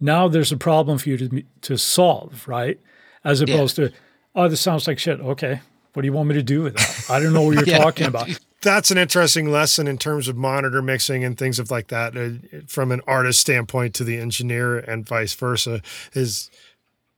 [0.00, 2.80] now there's a problem for you to to solve, right?
[3.22, 3.92] As opposed to,
[4.34, 5.60] "Oh, this sounds like shit." Okay,
[5.94, 7.10] what do you want me to do with that?
[7.10, 7.78] I don't know what you're Yeah.
[7.78, 8.28] talking about.
[8.62, 12.60] that's an interesting lesson in terms of monitor mixing and things of like that uh,
[12.66, 15.82] from an artist standpoint to the engineer and vice versa
[16.12, 16.50] is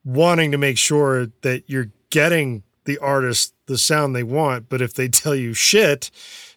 [0.05, 4.95] wanting to make sure that you're getting the artist the sound they want but if
[4.95, 6.11] they tell you shit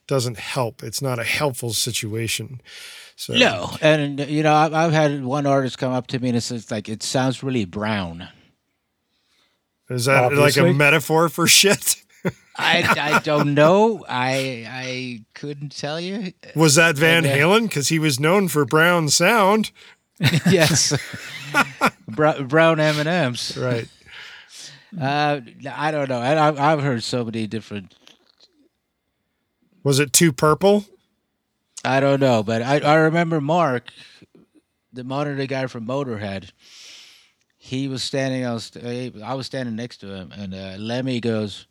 [0.07, 2.61] doesn't help it's not a helpful situation
[3.15, 6.37] so no, and you know I've, I've had one artist come up to me and
[6.37, 8.27] it's like it sounds really brown.
[9.89, 11.95] is that like a metaphor for shit
[12.57, 14.03] I, I don't know.
[14.09, 16.33] I I couldn't tell you.
[16.55, 17.39] was that van Okay.
[17.39, 19.71] halen because he was known for brown sound
[20.49, 20.93] yes,
[22.07, 23.55] Bra- brown M and M's.
[23.57, 23.87] right
[24.99, 25.41] Uh,
[25.71, 26.19] I don't know.
[26.19, 27.93] I, I've I've heard so many different.
[29.83, 30.85] was it too purple
[31.85, 33.91] I don't know, but I I remember Mark,
[34.91, 36.51] the monitor guy from Motorhead.
[37.57, 38.45] He was standing.
[38.45, 38.71] I was
[39.23, 41.67] I was standing next to him, and uh, Lemmy goes,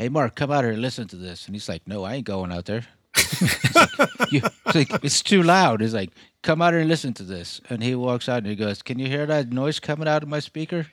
[0.00, 2.26] "Hey, Mark, come out here and listen to this." And he's like, "No, I ain't
[2.26, 2.86] going out there."
[3.16, 5.80] He's like, "You- it's, like, it's too loud.
[5.80, 6.10] He's like,
[6.42, 8.98] "Come out here and listen to this." And he walks out and he goes, "Can
[8.98, 10.86] you hear that noise coming out of my speaker?"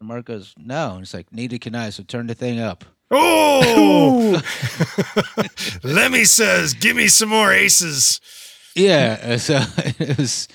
[0.00, 1.90] And Mark goes, "No." And he's like, "Neither can I.
[1.90, 4.40] So turn the thing up." Oh,
[5.82, 8.20] Lemmy says, "Give me some more aces."
[8.74, 9.36] Yeah.
[9.38, 9.60] So
[9.98, 10.48] it was.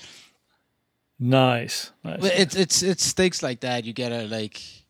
[1.18, 1.92] Nice.
[2.04, 2.20] nice.
[2.20, 3.84] But it's it's it's things like that.
[3.84, 4.85] You gotta like, and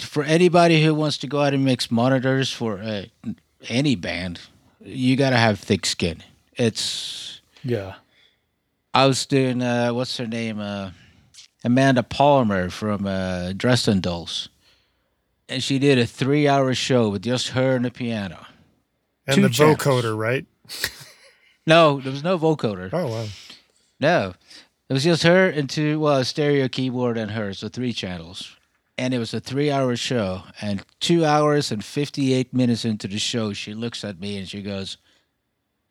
[0.00, 3.04] for anybody who wants to go out and mix monitors for uh,
[3.68, 4.40] any band,
[4.80, 6.22] you got to have thick skin.
[6.54, 7.94] It's Yeah.
[8.92, 10.90] I was doing uh, what's her name, uh,
[11.64, 14.48] Amanda Palmer from uh, Dresden Dolls,
[15.48, 18.46] and she did a three-hour show with just her and the piano.
[19.26, 19.78] And Two the channels.
[19.78, 20.46] vocoder, right?
[21.66, 22.90] No, there was no vocoder.
[22.92, 23.26] Oh wow.
[23.98, 24.34] No,
[24.90, 28.54] it was just her and two, well, a stereo keyboard and her, so three channels.
[28.96, 33.52] And it was a three-hour show, and two hours and fifty-eight minutes into the show,
[33.52, 34.98] she looks at me and she goes,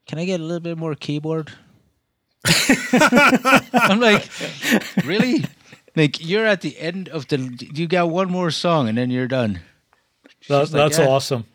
[0.07, 1.51] "Can I get a little bit more keyboard?"
[3.73, 4.27] I'm like,
[5.05, 5.43] really?
[5.95, 7.37] Like you're at the end of the,
[7.73, 9.59] you got one more song and then you're done.
[10.47, 11.45] That, like, that's "Yeah." awesome.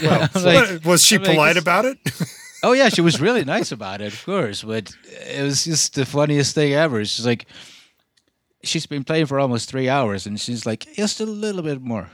[0.00, 1.98] Yeah, I'm like, was she I'm polite this- about it?
[2.62, 4.62] Oh yeah, she was really nice about it, of course.
[4.62, 4.90] But
[5.26, 7.04] it was just the funniest thing ever.
[7.04, 7.46] She's like,
[8.62, 12.10] she's been playing for almost three hours, and she's like, just a little bit more.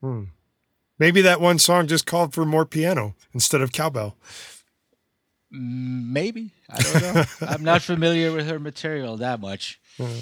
[0.00, 0.24] Hmm.
[0.98, 4.16] Maybe that one song just called for more piano instead of cowbell.
[5.52, 7.24] Mm, maybe I don't know.
[7.48, 9.80] I'm not familiar with her material that much.
[9.96, 10.20] Hmm.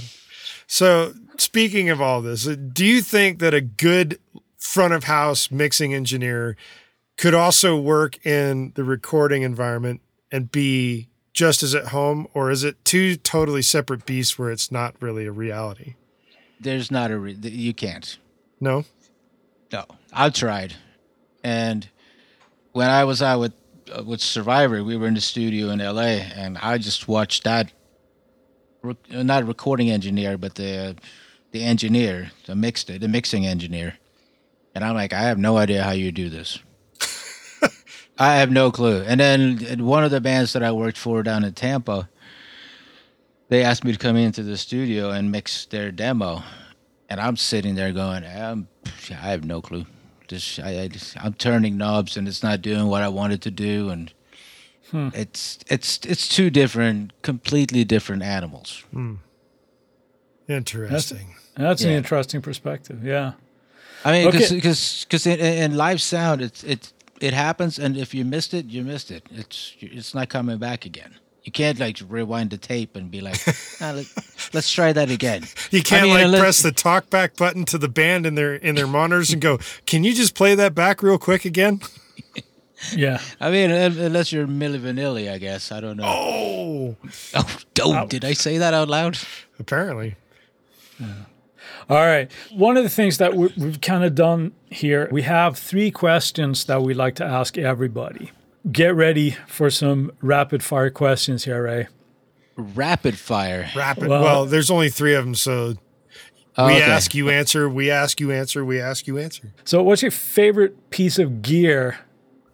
[0.66, 4.18] So, speaking of all this, uh, do you think that a good
[4.56, 6.56] front of house mixing engineer
[7.18, 10.00] could also work in the recording environment
[10.30, 14.70] and be just as at home, or is it two totally separate beasts where it's
[14.70, 15.94] not really a reality?
[16.60, 18.18] There's not a re- you can't.
[18.60, 18.84] No.
[19.72, 20.74] No, I've tried,
[21.42, 21.88] and
[22.72, 23.52] when I was out with
[23.90, 26.20] uh, with Survivor, we were in the studio in L.A.
[26.20, 27.72] and I just watched that.
[28.82, 30.96] Rec- uh, not recording engineer, but the
[31.52, 33.94] the engineer, the mixed the mixing engineer,
[34.74, 36.58] and I'm like, I have no idea how you do this.
[38.18, 39.02] I have no clue.
[39.02, 42.08] And then one of the bands that I worked for down in Tampa,
[43.48, 46.42] they asked me to come into the studio and mix their demo,
[47.08, 48.68] and I'm sitting there going, um,
[49.10, 49.86] I have no clue.
[50.28, 53.50] Just, I, I just, I'm turning knobs and it's not doing what I wanted to
[53.50, 54.12] do, and
[55.14, 58.84] it's it's it's two different, completely different animals.
[60.48, 61.34] Interesting.
[61.56, 61.96] That's an Yeah.
[61.96, 63.04] interesting perspective.
[63.04, 63.32] Yeah.
[64.04, 64.38] I mean, Okay.
[64.54, 66.92] because because in, in live sound, it's it
[67.22, 69.24] it happens, and if you missed it, you missed it.
[69.30, 71.14] It's it's not coming back again.
[71.44, 73.36] You can't like rewind the tape and be like,
[73.80, 74.06] "Ah, let,
[74.54, 75.42] let's try that again.
[75.70, 78.54] You can't mean, like unless- press the talk back button to the band in their
[78.54, 81.80] in their monitors and go, "Can you just play that back real quick again?"
[82.96, 83.20] Yeah.
[83.40, 85.70] I mean, unless you're Milli Vanilli, I guess.
[85.70, 86.02] I don't know.
[86.04, 86.96] Oh,
[87.32, 89.16] Oh, oh, did I say that out loud?
[89.60, 90.16] apparently.
[91.90, 92.30] All right.
[92.52, 96.64] One of the things that we- we've kind of done here, we have three questions
[96.66, 98.30] that we like to ask everybody.
[98.70, 101.88] Get ready for some rapid fire questions here, Ray.
[102.56, 103.68] Rapid fire.
[103.74, 104.08] Rapid.
[104.08, 105.74] Well- Well, there's only three of them, so
[106.56, 106.82] Oh, we okay.
[106.82, 109.52] ask you answer, we ask you answer, we ask you answer.
[109.64, 111.96] So, what's your favorite piece of gear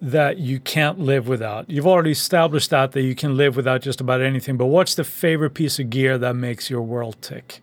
[0.00, 1.68] that you can't live without?
[1.68, 5.02] You've already established that that you can live without just about anything, but what's the
[5.04, 7.60] favorite piece of gear that makes your world tick?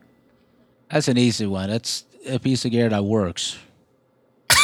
[0.96, 1.70] That's an easy one.
[1.70, 3.58] That's a piece of gear that works.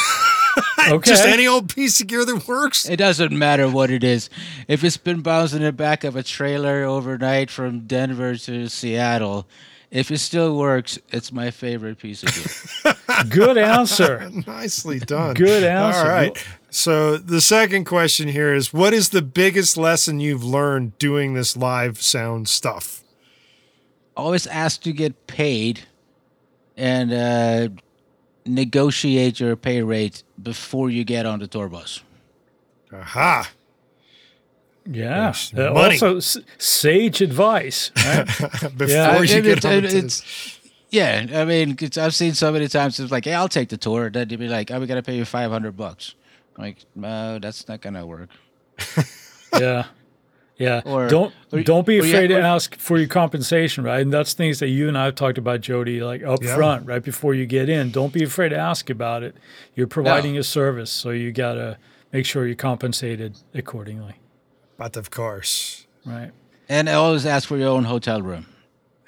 [0.90, 1.12] Okay.
[1.12, 2.90] Just any old piece of gear that works.
[2.90, 4.32] It doesn't matter what it is.
[4.68, 9.48] If it's been bouncing in the back of a trailer overnight from Denver to Seattle,
[9.92, 12.96] if it still works, it's my favorite piece of gear.
[13.30, 14.28] Good answer.
[14.48, 15.36] Nicely done.
[15.36, 16.00] Good answer.
[16.00, 16.48] All right.
[16.72, 21.56] So the second question here is what is the biggest lesson you've learned doing this
[21.56, 23.04] live sound stuff?
[24.18, 25.82] Always ask to get paid
[26.82, 27.70] and uh,
[28.46, 32.02] negotiate your pay rate before you get on the tour bus.
[32.92, 33.50] Aha.
[34.86, 35.34] Yeah.
[35.56, 35.94] Uh, money.
[35.96, 37.92] also, s- sage advice.
[37.98, 38.26] right?
[38.78, 40.58] Before Yeah, you And get it's- on and to it's-
[40.90, 43.78] yeah, I mean, 'cause I've seen so many times it's like, "Hey, I'll take the
[43.78, 46.16] tour." Then they'd be like, "Oh, we gotta pay you five hundred bucks."
[46.58, 48.30] I'm like, no, that's not gonna work.
[49.58, 49.86] yeah.
[50.62, 50.82] Yeah.
[50.86, 54.00] Or- don't or- don't be or you- afraid to ask for your compensation, right?
[54.02, 56.56] And that's things that you and I have talked about, Jody, like up Yeah.
[56.56, 57.92] front, right before you get in.
[57.92, 59.36] Don't be afraid to ask about it.
[59.76, 61.78] You're providing a service, so you gotta
[62.14, 64.16] make sure you're compensated accordingly.
[64.78, 66.32] But of course, Right.
[66.70, 68.46] And always ask for your own hotel room.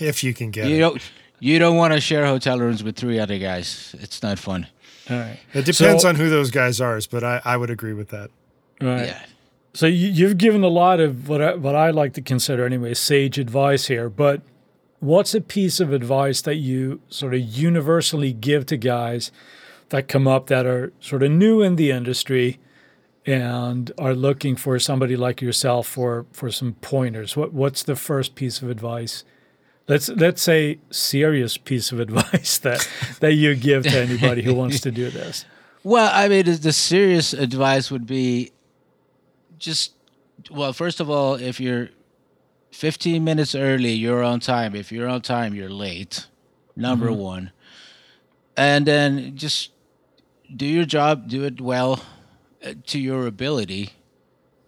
[0.00, 0.80] if you can get You it.
[0.80, 1.02] don't
[1.40, 3.94] you don't want to share hotel rooms with three other guys.
[4.00, 4.66] It's not fun.
[5.10, 5.38] All right.
[5.52, 8.30] It depends So- on who those guys are, but I, I would agree with that.
[8.80, 9.06] Right.
[9.06, 9.22] Yeah.
[9.74, 12.94] So you, you've given a lot of what I, what I like to consider anyway
[12.94, 14.42] sage advice here, but
[15.00, 19.32] what's a piece of advice that you sort of universally give to guys
[19.88, 22.58] that come up that are sort of new in the industry
[23.24, 27.36] and are looking for somebody like yourself for for some pointers?
[27.36, 29.24] What what's the first piece of advice
[29.88, 32.88] let's let's say serious piece of advice that
[33.20, 35.44] that you give to anybody who wants to do this?
[35.84, 38.52] Well, I mean, the serious advice would be
[39.62, 39.92] just
[40.50, 41.88] well, first of all, if you're
[42.72, 44.74] 15 minutes early, you're on time.
[44.74, 46.26] If you're on time, you're late.
[46.74, 47.52] Number one.
[48.56, 49.70] And then just
[50.54, 52.02] do your job, do it well
[52.64, 53.90] uh, to your ability.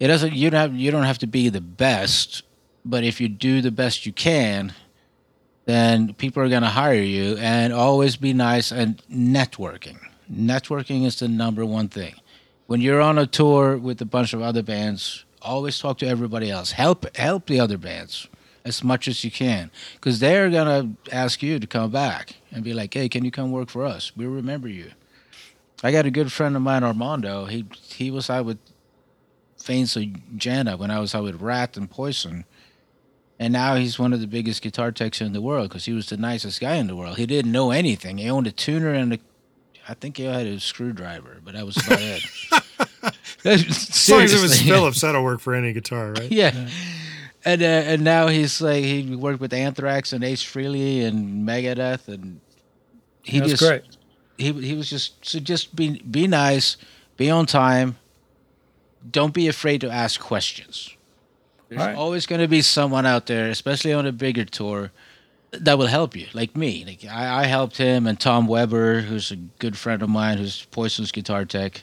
[0.00, 2.42] It doesn't you don't have you don't have to be the best,
[2.84, 4.74] but if you do the best you can,
[5.64, 9.98] then people are going to hire you and always be nice and networking.
[10.30, 12.14] Networking is the number one thing.
[12.66, 16.50] When you're on a tour with a bunch of other bands, always talk to everybody
[16.50, 16.72] else.
[16.72, 18.28] Help help the other bands
[18.64, 22.64] as much as you can cuz they're going to ask you to come back and
[22.64, 24.12] be like, "Hey, can you come work for us?
[24.16, 24.92] We remember you."
[25.82, 27.44] I got a good friend of mine Armando.
[27.44, 28.58] He he was out with
[29.58, 29.98] Faints
[30.36, 32.46] Jana when I was out with Ratt and Poison.
[33.38, 36.06] And now he's one of the biggest guitar techs in the world because he was
[36.06, 37.16] the nicest guy in the world.
[37.16, 38.18] He didn't know anything.
[38.18, 39.18] He owned a tuner and a,
[39.88, 42.22] I think he had a screwdriver, but that was about it.
[43.44, 44.66] As long as it was Seriously.
[44.70, 46.32] Phillips, that'll work for any guitar, right?
[46.32, 46.68] Yeah.
[47.44, 52.08] And uh, and now he's like he worked with Anthrax and Ace Frehley and Megadeth
[52.08, 52.40] and
[53.22, 53.82] he That's just great.
[54.38, 56.78] he he was just so just be be nice,
[57.18, 57.98] be on time.
[59.10, 60.96] Don't be afraid to ask questions.
[61.68, 61.96] There's All right.
[61.96, 64.90] always going to be someone out there, especially on a bigger tour,
[65.60, 66.26] that will help you.
[66.32, 70.08] Like me, like I, I helped him and Tom Weber, who's a good friend of
[70.08, 71.82] mine, who's Poison's guitar tech,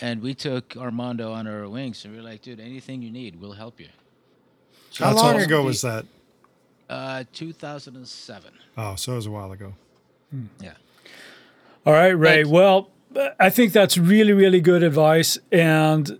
[0.00, 3.40] and we took Armando under our wings, and we were like, dude, anything you need,
[3.40, 3.88] we'll help you.
[4.90, 5.42] So How long awesome.
[5.42, 6.04] ago was that?
[6.88, 8.52] Uh, 2007.
[8.76, 9.74] Oh, so it was a while ago.
[10.60, 10.72] Yeah.
[11.86, 12.42] All right, Ray.
[12.42, 12.48] Thanks.
[12.50, 12.90] Well,
[13.38, 15.38] I think that's really, really good advice.
[15.50, 16.18] And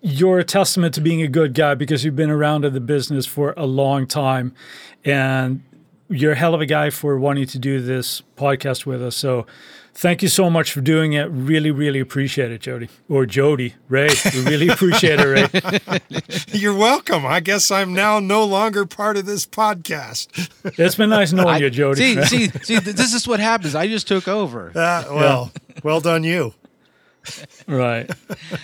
[0.00, 3.26] you're a testament to being a good guy because you've been around in the business
[3.26, 4.54] for a long time.
[5.04, 5.62] And
[6.08, 9.16] you're a hell of a guy for wanting to do this podcast with us.
[9.16, 9.46] So
[9.94, 11.24] thank you so much for doing it.
[11.30, 12.88] Really, really appreciate it, Jody.
[13.08, 13.74] Or Jody.
[13.88, 14.08] Ray.
[14.34, 16.00] We really appreciate it, Ray.
[16.58, 17.24] You're welcome.
[17.24, 20.50] I guess I'm now no longer part of this podcast.
[20.78, 22.00] It's been nice knowing you, Jody.
[22.24, 23.74] See, see, see, this is what happens.
[23.74, 24.70] I just took over.
[24.70, 25.52] Uh, well,
[25.82, 26.54] well done, you.
[27.68, 28.10] right.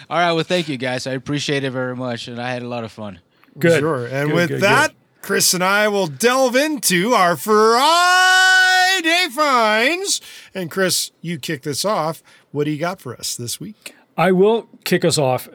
[0.08, 0.32] All right.
[0.32, 1.06] Well, thank you guys.
[1.06, 3.20] I appreciate it very much, and I had a lot of fun.
[3.58, 3.80] Good.
[3.80, 4.06] Sure.
[4.06, 4.96] And Good, with good, that, good.
[5.22, 10.20] Chris and I will delve into our Friday finds.
[10.54, 12.22] And Chris, you kick this off.
[12.52, 13.94] What do you got for us this week?
[14.16, 15.48] I will kick us off.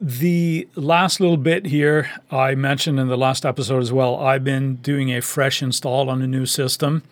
[0.00, 4.76] The last little bit here, I mentioned in the last episode as well, I've been
[4.76, 7.02] doing a fresh install on a new system.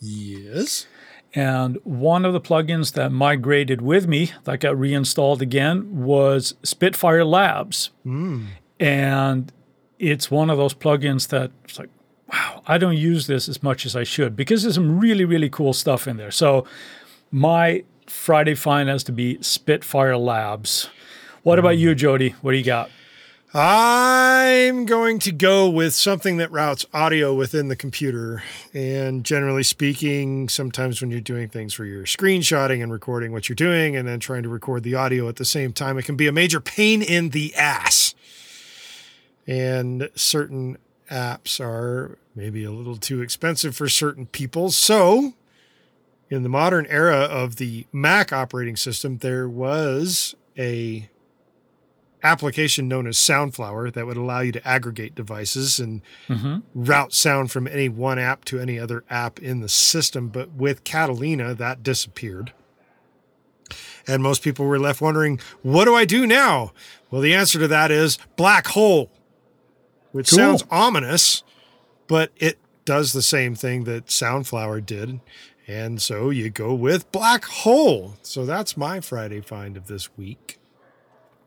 [0.00, 0.86] Yes.
[1.34, 7.24] And one of the plugins that migrated with me, that got reinstalled again, was Spitfire
[7.24, 7.90] Labs.
[8.02, 8.46] Hmm.
[8.78, 9.50] And
[9.98, 11.90] it's one of those plugins that it's like,
[12.32, 15.48] wow, I don't use this as much as I should because there's some really, really
[15.48, 16.30] cool stuff in there.
[16.30, 16.66] So
[17.30, 20.88] my Friday find has to be Spitfire Labs.
[21.42, 22.30] What about you, Jody?
[22.40, 22.90] What do you got?
[23.56, 28.42] I'm going to go with something that routes audio within the computer.
[28.72, 33.54] And generally speaking, sometimes when you're doing things where you're screenshotting and recording what you're
[33.54, 36.26] doing and then trying to record the audio at the same time, it can be
[36.26, 38.13] a major pain in the ass.
[39.46, 40.78] And certain
[41.10, 44.70] apps are maybe a little too expensive for certain people.
[44.70, 45.34] So,
[46.30, 51.08] in the modern era of the Mac operating system, there was a
[52.24, 56.58] application known as Soundflower that would allow you to aggregate devices and mm-hmm.
[56.74, 60.28] route sound from any one app to any other app in the system.
[60.28, 62.52] But with Catalina, that disappeared.
[64.06, 66.72] And most people were left wondering, what do I do now?
[67.10, 69.10] Well, the answer to that is Black Hole,
[70.14, 70.36] which Cool.
[70.38, 71.42] sounds ominous,
[72.06, 75.18] but it does the same thing that Soundflower did.
[75.66, 78.14] And so you go with Black Hole.
[78.22, 80.58] So that's my Friday find of this week.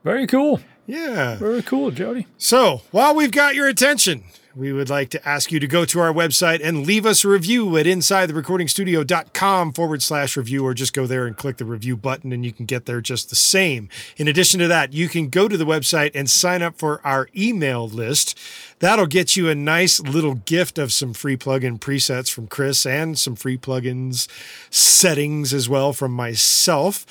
[0.03, 0.59] Very cool.
[0.85, 1.35] Yeah.
[1.35, 2.27] Very cool, Jody.
[2.37, 4.23] So, while we've got your attention,
[4.57, 7.27] we would like to ask you to go to our website and leave us a
[7.27, 12.33] review at insidetherecordingstudio.com forward slash review, or just go there and click the review button
[12.33, 13.87] and you can get there just the same.
[14.17, 17.29] In addition to that, you can go to the website and sign up for our
[17.37, 18.37] email list.
[18.79, 23.17] That'll get you a nice little gift of some free plugin presets from Chris and
[23.17, 24.27] some free plugins
[24.71, 27.05] settings as well from myself.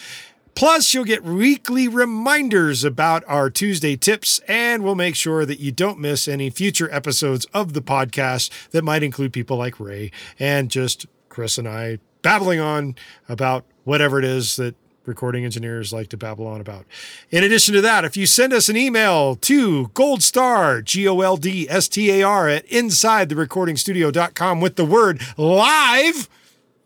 [0.57, 5.71] Plus, you'll get weekly reminders about our Tuesday tips, and we'll make sure that you
[5.71, 10.71] don't miss any future episodes of the podcast that might include people like Ray and
[10.71, 12.95] just Chris and I babbling on
[13.29, 16.87] about whatever it is that recording engineers like to babble on about.
[17.31, 21.37] In addition to that, if you send us an email to goldstar, G O L
[21.37, 26.31] D S T A R, at insidetherecordingstudio.com with the word live,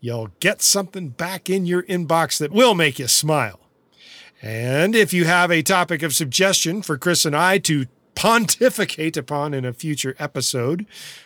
[0.01, 3.60] you'll get something back in your inbox that will make you smile.
[4.41, 7.85] And if you have a topic of suggestion for Chris and I to
[8.15, 10.85] pontificate upon in a future episode,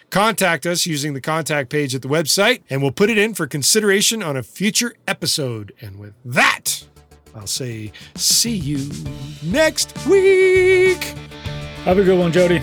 [0.09, 3.47] contact us using the contact page at the website and we'll put it in for
[3.47, 5.73] consideration on a future episode.
[5.81, 6.85] And with that,
[7.33, 8.89] I'll say see you
[9.43, 11.03] next week.
[11.83, 12.61] Have a good one, Jody.